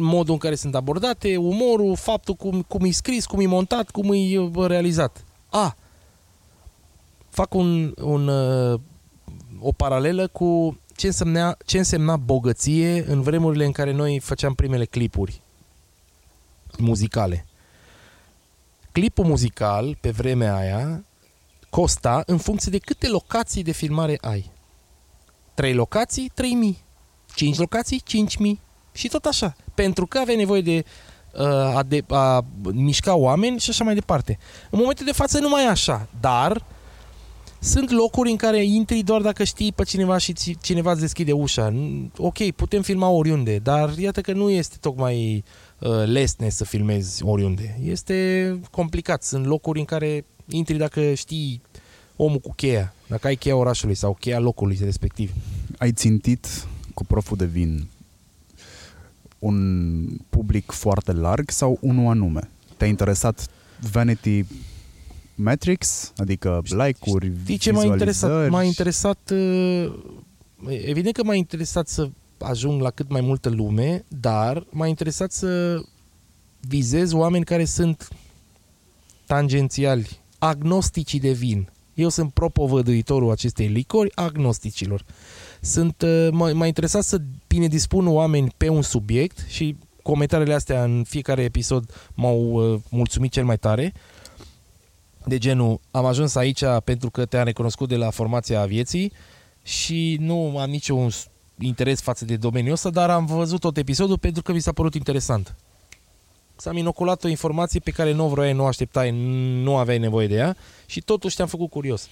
[0.00, 4.12] modul în care sunt abordate, umorul, faptul cum, cum e scris, cum e montat, cum
[4.12, 5.24] e uh, realizat.
[5.48, 5.76] A,
[7.28, 8.80] fac un, un, uh,
[9.60, 14.84] o paralelă cu ce însemna, ce însemna bogăție în vremurile în care noi făceam primele
[14.84, 15.42] clipuri
[16.78, 17.46] muzicale.
[18.92, 21.04] Clipul muzical, pe vremea aia,
[21.70, 24.50] costa în funcție de câte locații de filmare ai.
[25.54, 26.84] 3 locații, 3000.
[27.34, 28.60] 5 locații, 5000.
[28.92, 29.56] Și tot așa.
[29.74, 30.84] Pentru că aveai nevoie de
[31.34, 34.38] uh, a, de, a mișca oameni și așa mai departe.
[34.70, 36.64] În momentul de față nu mai e așa, dar
[37.62, 41.74] sunt locuri în care intri doar dacă știi pe cineva și cineva îți deschide ușa.
[42.16, 45.44] Ok, putem filma oriunde, dar iată că nu este tocmai
[45.78, 47.78] uh, lesne să filmezi oriunde.
[47.84, 49.22] Este complicat.
[49.22, 51.62] Sunt locuri în care intri dacă știi
[52.16, 55.32] omul cu cheia, dacă ai cheia orașului sau cheia locului respectiv.
[55.78, 56.46] Ai țintit
[56.94, 57.88] cu proful de vin
[59.38, 62.50] un public foarte larg sau unul anume?
[62.76, 63.48] Te-a interesat
[63.90, 64.44] vanity
[65.34, 68.48] metrics, adică like-uri, Știi ce m-a interesat?
[68.48, 69.92] M-a interesat, uh,
[70.68, 75.80] evident că m-a interesat să ajung la cât mai multă lume, dar m-a interesat să
[76.60, 78.08] vizez oameni care sunt
[79.26, 81.68] tangențiali, agnosticii de vin.
[81.94, 85.04] Eu sunt propovăduitorul acestei licori agnosticilor.
[85.60, 91.04] Sunt, uh, m-a interesat să bine dispun oameni pe un subiect și comentariile astea în
[91.08, 93.92] fiecare episod m-au uh, mulțumit cel mai tare.
[95.24, 99.12] De genul, am ajuns aici pentru că te-am recunoscut de la formația vieții
[99.62, 101.10] și nu am niciun
[101.58, 104.94] interes față de domeniul ăsta, dar am văzut tot episodul pentru că mi s-a părut
[104.94, 105.54] interesant.
[106.60, 109.10] S-am inoculat o informație pe care nu o vroiai, nu o așteptai,
[109.62, 110.56] nu aveai nevoie de ea
[110.86, 112.08] și totuși te-am făcut curios.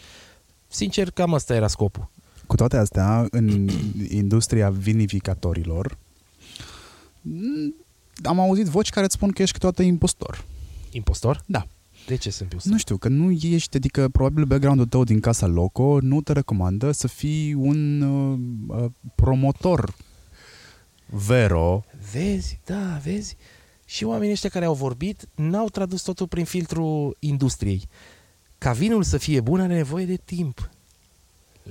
[0.68, 2.10] Sincer, cam asta era scopul.
[2.46, 3.68] Cu toate astea, în
[4.10, 5.98] industria vinificatorilor,
[8.22, 10.44] am auzit voci care îți spun că ești câteodată impostor.
[10.90, 11.42] Impostor?
[11.46, 11.66] Da.
[12.06, 12.72] De ce sunt impostor?
[12.72, 16.92] Nu știu, că nu ești, adică probabil background-ul tău din casa Loco nu te recomandă
[16.92, 19.94] să fii un uh, uh, promotor
[21.06, 21.84] vero.
[22.12, 23.36] Vezi, da, vezi.
[23.88, 27.88] Și oamenii ăștia care au vorbit n-au tradus totul prin filtrul industriei.
[28.58, 30.70] Ca vinul să fie bun are nevoie de timp.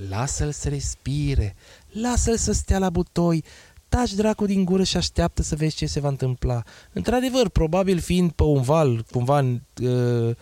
[0.08, 1.56] Lasă-l să respire,
[1.88, 3.44] lasă-l să stea la butoi,
[3.88, 6.62] taci dracu din gură și așteaptă să vezi ce se va întâmpla.
[6.92, 9.40] Într-adevăr, probabil fiind pe un val, cumva,
[9.82, 10.36] uh,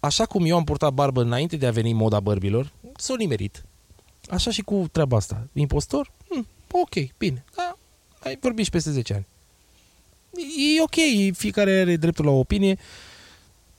[0.00, 3.64] așa cum eu am purtat barbă înainte de a veni moda bărbilor, s-o nimerit.
[4.30, 5.46] Așa și cu treaba asta.
[5.52, 6.10] Impostor?
[6.28, 7.44] Hm, ok, bine.
[7.56, 7.76] Da,
[8.22, 9.26] ai vorbit și peste 10 ani.
[10.38, 12.78] E ok, fiecare are dreptul la o opinie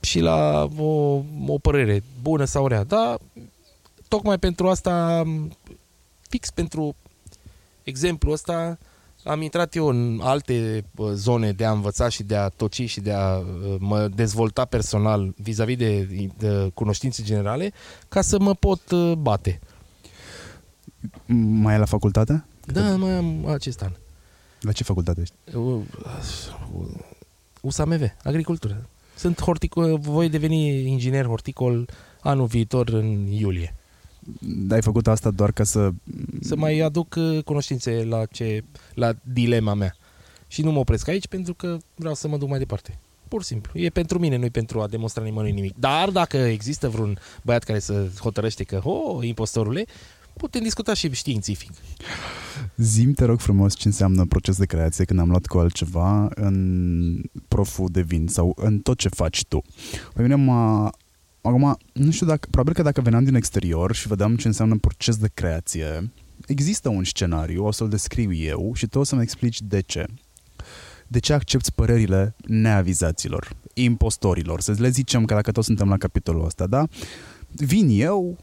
[0.00, 3.18] și la o, o părere bună sau rea, dar
[4.08, 5.22] tocmai pentru asta,
[6.28, 6.96] fix pentru
[7.82, 8.78] exemplu ăsta,
[9.24, 13.12] am intrat eu în alte zone de a învăța și de a toci și de
[13.12, 13.38] a
[13.78, 17.72] mă dezvolta personal vis-a-vis de, de cunoștințe generale
[18.08, 19.60] ca să mă pot bate.
[21.36, 22.44] Mai e la facultate?
[22.66, 23.92] Da, mai am acest an.
[24.64, 25.34] La ce facultate ești?
[27.60, 28.88] USAMV, agricultură.
[29.16, 31.88] Sunt horticol, voi deveni inginer horticol
[32.20, 33.74] anul viitor în iulie.
[34.70, 35.90] Ai făcut asta doar ca să...
[36.40, 39.96] Să mai aduc uh, cunoștințe la, ce, la dilema mea.
[40.46, 42.98] Și nu mă opresc aici pentru că vreau să mă duc mai departe.
[43.28, 43.80] Pur și simplu.
[43.80, 45.74] E pentru mine, nu e pentru a demonstra nimănui nimic.
[45.78, 49.84] Dar dacă există vreun băiat care să hotărăște că, oh, impostorule,
[50.36, 51.70] putem discuta și științific.
[52.76, 57.22] Zim, te rog frumos, ce înseamnă proces de creație când am luat cu altceva în
[57.48, 59.62] proful de vin sau în tot ce faci tu.
[60.14, 60.92] Pe mine m-a
[61.46, 65.16] Acum, nu știu dacă, probabil că dacă veneam din exterior și vedeam ce înseamnă proces
[65.16, 66.12] de creație,
[66.46, 70.06] există un scenariu, o să-l descriu eu și tu o să-mi explici de ce.
[71.06, 76.44] De ce accepti părerile neavizaților, impostorilor, să le zicem că dacă toți suntem la capitolul
[76.44, 76.86] ăsta, da?
[77.52, 78.38] Vin eu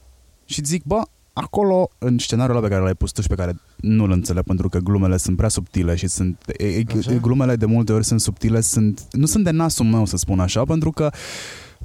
[0.45, 1.01] și zic, bă,
[1.34, 4.70] acolo, în scenariul ăla pe care l-ai pus tu și pe care nu-l înțeleg pentru
[4.70, 6.84] că glumele sunt prea subtile și sunt e,
[7.22, 10.64] glumele de multe ori sunt subtile, sunt, nu sunt de nasul meu să spun așa,
[10.64, 11.10] pentru că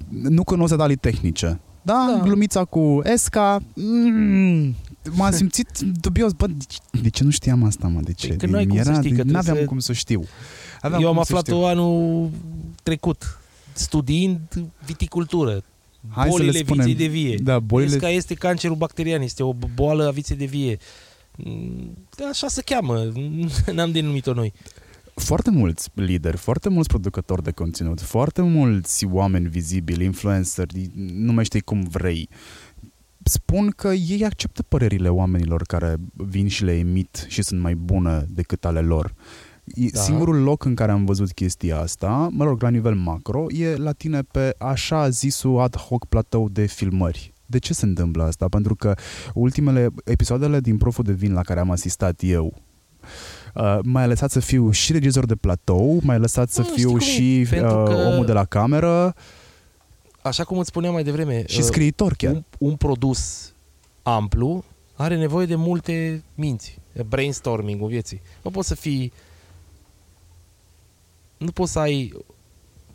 [0.09, 1.61] nu cunosc detalii tehnice.
[1.83, 2.23] Da, da.
[2.23, 4.75] glumița cu Esca, mm,
[5.15, 5.69] m-am simțit
[6.01, 6.33] dubios.
[6.33, 6.55] Bă, de,
[7.03, 8.01] de ce nu știam asta, mă?
[8.01, 8.35] De ce?
[8.35, 9.65] Păi, nu ai cum Era, să știi, că n-aveam să...
[9.65, 10.25] cum să știu.
[10.81, 12.31] Aveam Eu am aflat-o anul
[12.83, 13.39] trecut,
[13.73, 14.41] studiind
[14.85, 15.63] viticultură.
[16.11, 16.87] Hai bolile să le spunem.
[16.87, 17.37] viței de vie.
[17.43, 17.95] Da, bolile...
[17.95, 20.79] Esca este cancerul bacterian, este o boală a viței de vie.
[21.37, 23.13] Mm, așa se cheamă,
[23.75, 24.53] n-am denumit-o noi
[25.17, 31.83] foarte mulți lideri, foarte mulți producători de conținut, foarte mulți oameni vizibili, influenceri, numește-i cum
[31.83, 32.29] vrei,
[33.23, 38.27] spun că ei acceptă părerile oamenilor care vin și le emit și sunt mai bune
[38.29, 39.15] decât ale lor.
[39.75, 40.01] E Da.
[40.01, 43.93] Singurul loc în care am văzut chestia asta, mă rog, la nivel macro, e la
[43.93, 47.33] tine pe așa zisul ad hoc platou de filmări.
[47.47, 48.49] De ce se întâmplă asta?
[48.49, 48.95] Pentru că
[49.35, 52.55] ultimele episoadele din Proful de Vin la care am asistat eu,
[53.55, 56.89] Uh, m-ai lăsat să fiu și regizor de platou, m-ai lăsat să Nu, știi fiu
[56.91, 57.03] cum e?
[57.03, 59.15] și Pentru uh, că- omul de la cameră
[60.23, 62.33] Așa cum îți spuneam mai devreme, și uh, scriitor chiar.
[62.33, 63.53] un, un produs
[64.03, 64.65] amplu
[64.95, 66.79] are nevoie de multe minți.
[67.09, 68.21] Brainstorming-ul vieții.
[68.43, 69.13] Nu poți să fii...
[71.37, 72.13] Nu poți să ai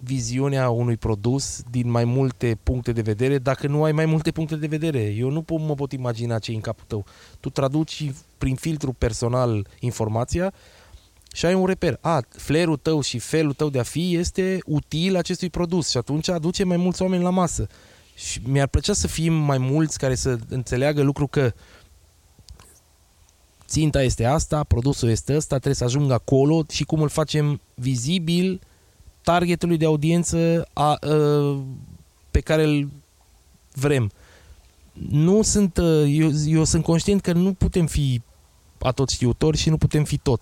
[0.03, 4.55] viziunea unui produs din mai multe puncte de vedere dacă nu ai mai multe puncte
[4.55, 4.99] de vedere.
[4.99, 7.05] Eu nu pot, mă pot imagina ce e în capul tău.
[7.39, 10.53] Tu traduci prin filtru personal informația
[11.34, 11.97] și ai un reper.
[12.01, 16.30] A, flerul tău și felul tău de a fi este util acestui produs și atunci
[16.30, 17.68] aduce mai mulți oameni la masă.
[18.15, 21.53] Și mi-ar plăcea să fim mai mulți care să înțeleagă lucru că
[23.72, 28.61] ținta este asta, produsul este ăsta, trebuie să ajungă acolo și cum îl facem vizibil
[29.22, 30.98] targetului de audiență a, a,
[32.31, 32.89] pe care îl
[33.73, 34.11] vrem.
[35.10, 38.22] Nu sunt, uh, eu, eu sunt conștient că nu putem fi
[38.80, 40.41] atot știutori și nu putem fi tot.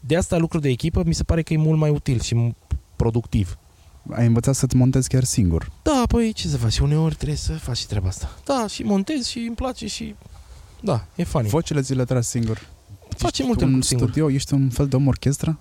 [0.00, 2.54] De asta lucru de echipă mi se pare că e mult mai util și
[2.96, 3.58] productiv.
[4.10, 5.70] Ai învățat să-ți montezi chiar singur.
[5.82, 6.78] Da, păi ce să faci?
[6.78, 8.38] Uneori trebuie să faci și treaba asta.
[8.44, 10.14] Da, și montez și îmi place și...
[10.82, 11.48] Da, e funny.
[11.48, 12.68] Vocele zi le tragi singur.
[13.08, 14.08] Face Ești multe un lucruri singur.
[14.10, 15.58] studio, ești un fel de om orchestră?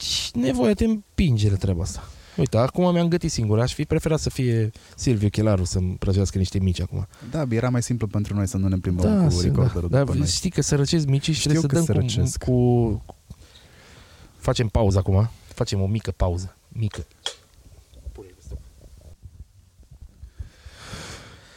[0.00, 2.08] Și nevoia te împinge la treaba asta.
[2.36, 3.60] Uite, acum mi-am gătit singur.
[3.60, 7.06] Aș fi preferat să fie Silviu Chelaru să-mi prăjească niște mici acum.
[7.30, 9.98] Da, era mai simplu pentru noi să nu ne plimbăm Da, cu sunt, recorderul da.
[9.98, 10.26] după Dar noi.
[10.28, 12.44] știi că să răcesc micii și Știu trebuie să că dăm se cu, răcesc.
[12.44, 13.02] cu...
[14.36, 15.30] Facem pauză acum.
[15.54, 16.56] Facem o mică pauză.
[16.68, 17.06] Mică.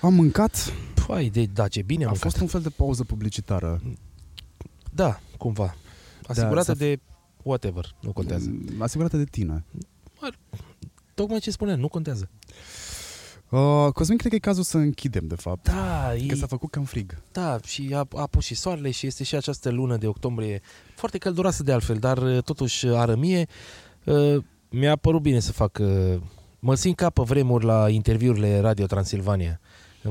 [0.02, 0.74] Am mâncat,
[1.08, 2.30] Păi, de, da, ce bine am a mâncat.
[2.32, 3.82] fost un fel de pauză publicitară.
[4.94, 5.76] Da, cumva.
[6.28, 7.00] Asigurată s-a- de
[7.44, 8.50] whatever, nu contează.
[8.50, 9.64] Mm, Asigurată de tine.
[11.14, 12.30] Tocmai ce spuneam, nu contează.
[13.50, 15.64] Uh, Cosmin, cred că e cazul să închidem, de fapt.
[15.64, 17.22] Da, Că e, s-a făcut cam frig.
[17.32, 20.62] da și a, a pus și soarele și este și această lună de octombrie
[20.96, 23.46] foarte călduroasă de altfel, dar uh, totuși arămie.
[24.06, 25.78] Uh, Mi-a părut bine să fac...
[25.82, 26.22] uh,
[26.60, 29.50] Mă simt ca pe vremuri la interviurile Radio Transilvania.
[29.50, 29.60] Când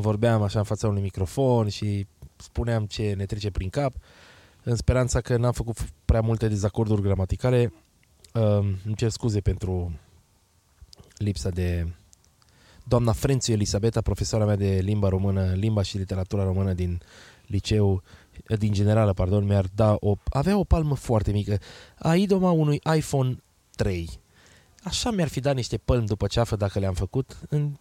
[0.00, 2.06] vorbeam așa în fața unui microfon și
[2.36, 3.92] spuneam ce ne trece prin cap,
[4.62, 7.72] în speranța că n-am făcut f- prea multe dezacorduri gramaticale.
[8.32, 8.42] Uh,
[8.84, 9.98] Îmi cer scuze pentru
[11.16, 11.86] lipsa de
[12.84, 17.00] doamna Frențu Elisabeta, profesoara mea de limba română, limba și literatura română din
[17.46, 18.02] liceu,
[18.58, 21.58] din generală, pardon, mi-ar da o, avea o palmă foarte mică,
[21.98, 23.42] a idoma unui iPhone
[23.76, 24.08] 3.
[24.82, 27.76] Așa mi-ar fi dat niște pălmi după ceafă dacă le-am făcut, în,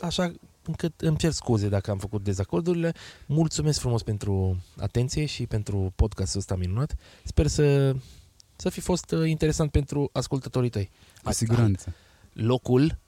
[0.00, 0.32] așa
[0.66, 2.92] încât îmi cer scuze dacă am făcut dezacordurile.
[3.26, 6.96] Mulțumesc frumos pentru atenție și pentru podcastul ăsta minunat.
[7.24, 7.94] Sper să,
[8.56, 10.90] să fi fost uh, interesant pentru ascultătorii tăi.
[11.22, 11.94] Cu siguranță.
[12.32, 12.98] Locul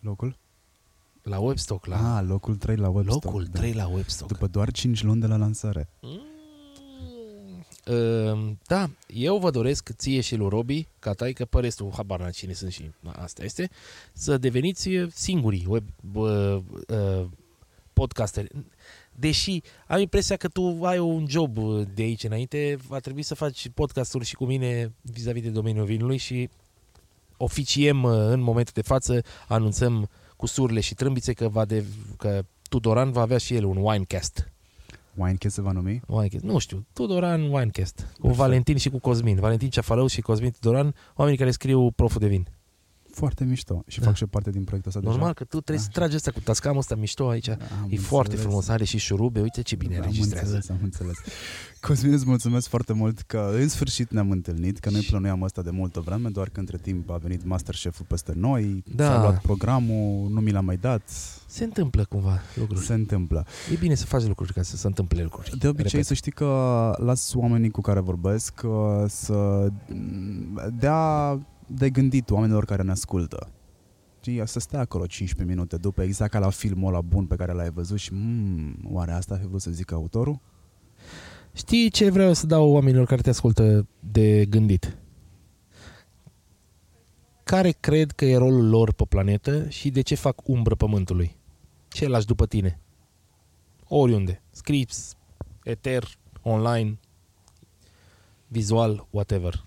[0.00, 0.36] Locul?
[1.22, 3.24] la Webstock, la Ah, locul 3 la Webstock.
[3.24, 3.58] locul da.
[3.58, 4.32] 3 la Webstock.
[4.32, 5.88] După doar 5 luni de la lansare.
[6.00, 6.20] Mm, uh,
[8.66, 12.30] da, eu vă doresc ție și lui Robi, ca tai, că pe restul, habar n
[12.30, 13.70] cine sunt și na, asta este,
[14.12, 15.84] să deveniți singurii web,
[16.14, 16.58] uh,
[16.88, 17.26] uh,
[17.92, 18.50] podcasteri.
[19.16, 21.58] Deși am impresia că tu ai un job
[21.94, 26.16] de aici înainte, va trebui să faci podcasturi și cu mine vis-a-vis de domeniul vinului
[26.16, 26.48] și
[27.36, 31.84] oficiem uh, în momentul de față, anunțăm cu surle și trâmbițe că, va de,
[32.16, 34.52] că Tudoran va avea și el un winecast.
[35.16, 36.00] Winecast se va numi?
[36.06, 36.44] Winecast.
[36.44, 38.00] Nu știu, Tudoran Winecast.
[38.00, 38.40] Cu Perfect.
[38.40, 39.40] Valentin și cu Cosmin.
[39.40, 42.46] Valentin Ceafalău și Cosmin Tudoran, oamenii care scriu proful de vin.
[43.14, 43.82] Foarte mișto.
[43.86, 44.06] Și Da.
[44.06, 45.32] fac și parte din proiectul ăsta Normal deja.
[45.32, 45.98] că tu trebuie să Așa.
[46.00, 47.48] tragi asta cu tascamul ăsta mișto aici.
[47.48, 47.58] Am
[47.88, 48.40] e foarte înțeles.
[48.40, 50.54] frumos, are și șurube, uite ce bine am înregistrează.
[50.54, 51.16] înțeles, am înțeles.
[51.80, 55.70] Cosmin, îți mulțumesc foarte mult că în sfârșit ne-am întâlnit, că noi plănuiam asta de
[55.70, 59.04] multă vreme, doar că între timp a venit Masterchef-ul peste noi, Da.
[59.04, 61.02] s-a luat programul, nu mi l-a mai dat,
[61.46, 62.84] Se întâmplă cumva lucruri.
[62.84, 63.46] se întâmplă.
[63.72, 65.58] E bine să faci lucruri ca să se întâmple lucruri.
[65.58, 66.06] De obicei Repet.
[66.06, 66.46] să știi că
[66.98, 68.70] las oamenii cu care vorbesc uh,
[69.06, 69.68] să
[70.78, 73.50] dea de gândit oamenilor care ne ascultă.
[74.20, 77.52] Știi, să stea acolo 15 minute după, exact ca la filmul ăla bun pe care
[77.52, 80.40] l-ai văzut și mmm, oare asta a vrut să zică autorul?
[81.52, 84.98] Știi ce vreau să dau oamenilor care te ascultă de gândit?
[87.42, 91.36] Care cred că e rolul lor pe planetă și de ce fac umbră pământului?
[91.88, 92.80] Ce lași după tine?
[93.88, 94.42] Oriunde.
[94.50, 95.16] Scripts,
[95.64, 96.04] eter,
[96.42, 96.98] online,
[98.48, 99.64] vizual, whatever.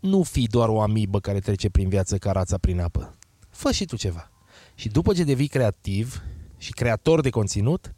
[0.00, 3.14] Nu fi doar o amibă care trece prin viață ca rața prin apă.
[3.50, 4.30] Fă și tu ceva.
[4.74, 6.22] Și după ce devii creativ
[6.58, 7.94] și creator de conținut,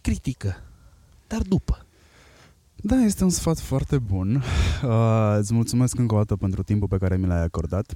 [0.00, 0.62] critică.
[1.26, 1.86] Dar după.
[2.76, 4.42] Da, este un sfat foarte bun.
[4.84, 7.92] Uh, îți mulțumesc încă o dată pentru timpul pe care mi l-ai acordat.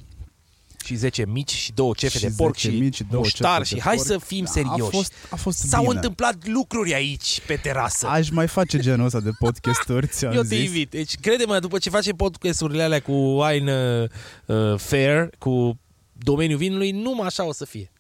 [0.84, 3.64] Și 10 mici și două cefe Și de porc 10 și mici, două muștar cefe
[3.68, 4.06] și de hai porc.
[4.09, 4.90] să fim A serioși.
[4.90, 5.94] fost, a fost S-au bine.
[5.94, 8.06] întâmplat lucruri aici, pe terasă.
[8.06, 10.64] Aș mai face genul ăsta de podcasturi, ți-am Eu te zis.
[10.64, 10.90] invit.
[10.90, 14.02] Deci, crede-mă, după ce facem podcasturile alea cu wine
[14.46, 15.78] uh, uh, fair, cu
[16.12, 17.90] domeniul vinului, numai așa o să fie.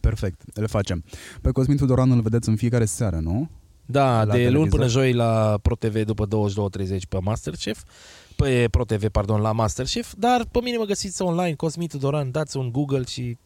[0.00, 1.04] Perfect, le facem.
[1.40, 3.48] Pe Cosmin Tudoran îl vedeți în fiecare seară, nu?
[3.86, 4.68] Da, La de luni televizor?
[4.68, 6.26] până joi la ProTV după
[6.86, 7.82] 22.30 pe Masterchef,
[8.36, 12.70] pe ProTV, pardon, la Masterchef, dar pe mine mă găsiți online, Cosmin Tudoran, dați un
[12.72, 13.36] Google și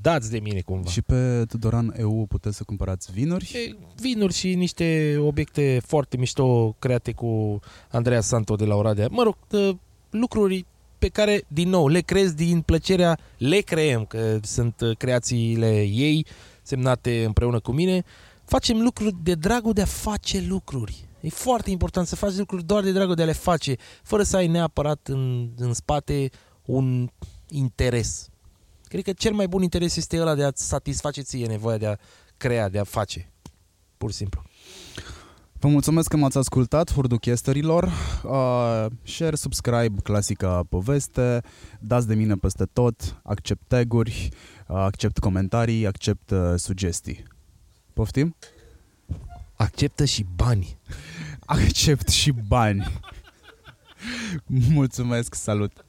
[0.00, 0.90] dați de mine cumva.
[0.90, 3.50] Și pe Tudoran EU puteți să cumpărați vinuri.
[3.54, 7.60] E, vinuri și niște obiecte foarte mișto create cu
[7.90, 9.08] Andreea Santo de la Oradea.
[9.10, 9.78] Mă rog, ă,
[10.10, 10.66] lucruri
[10.98, 16.26] pe care, din nou, le creez din plăcerea, le creăm, că sunt ă, creațiile ei,
[16.62, 18.04] semnate împreună cu mine.
[18.44, 21.08] Facem lucruri de dragul de a face lucruri.
[21.20, 24.36] E foarte important să faci lucruri doar de dragul de a le face, fără să
[24.36, 26.30] ai neapărat în, în spate
[26.64, 27.08] un
[27.48, 28.28] interes.
[28.88, 31.96] Cred că cel mai bun interes este ăla de a satisface ție nevoia de a
[32.36, 33.32] crea, de a face.
[33.96, 34.42] Pur și simplu.
[35.52, 37.84] Vă mulțumesc că m-ați ascultat, hurduchesterilor.
[37.84, 41.40] Uh, share, subscribe, clasica poveste.
[41.80, 43.20] Dați de mine peste tot.
[43.22, 44.28] Accept taguri,
[44.68, 47.24] uh, accept comentarii, accept uh, sugestii.
[47.92, 48.36] Poftim?
[49.56, 50.78] Acceptă și bani.
[51.50, 53.00] Accept și bani.
[54.46, 55.84] Mulțumesc, salut!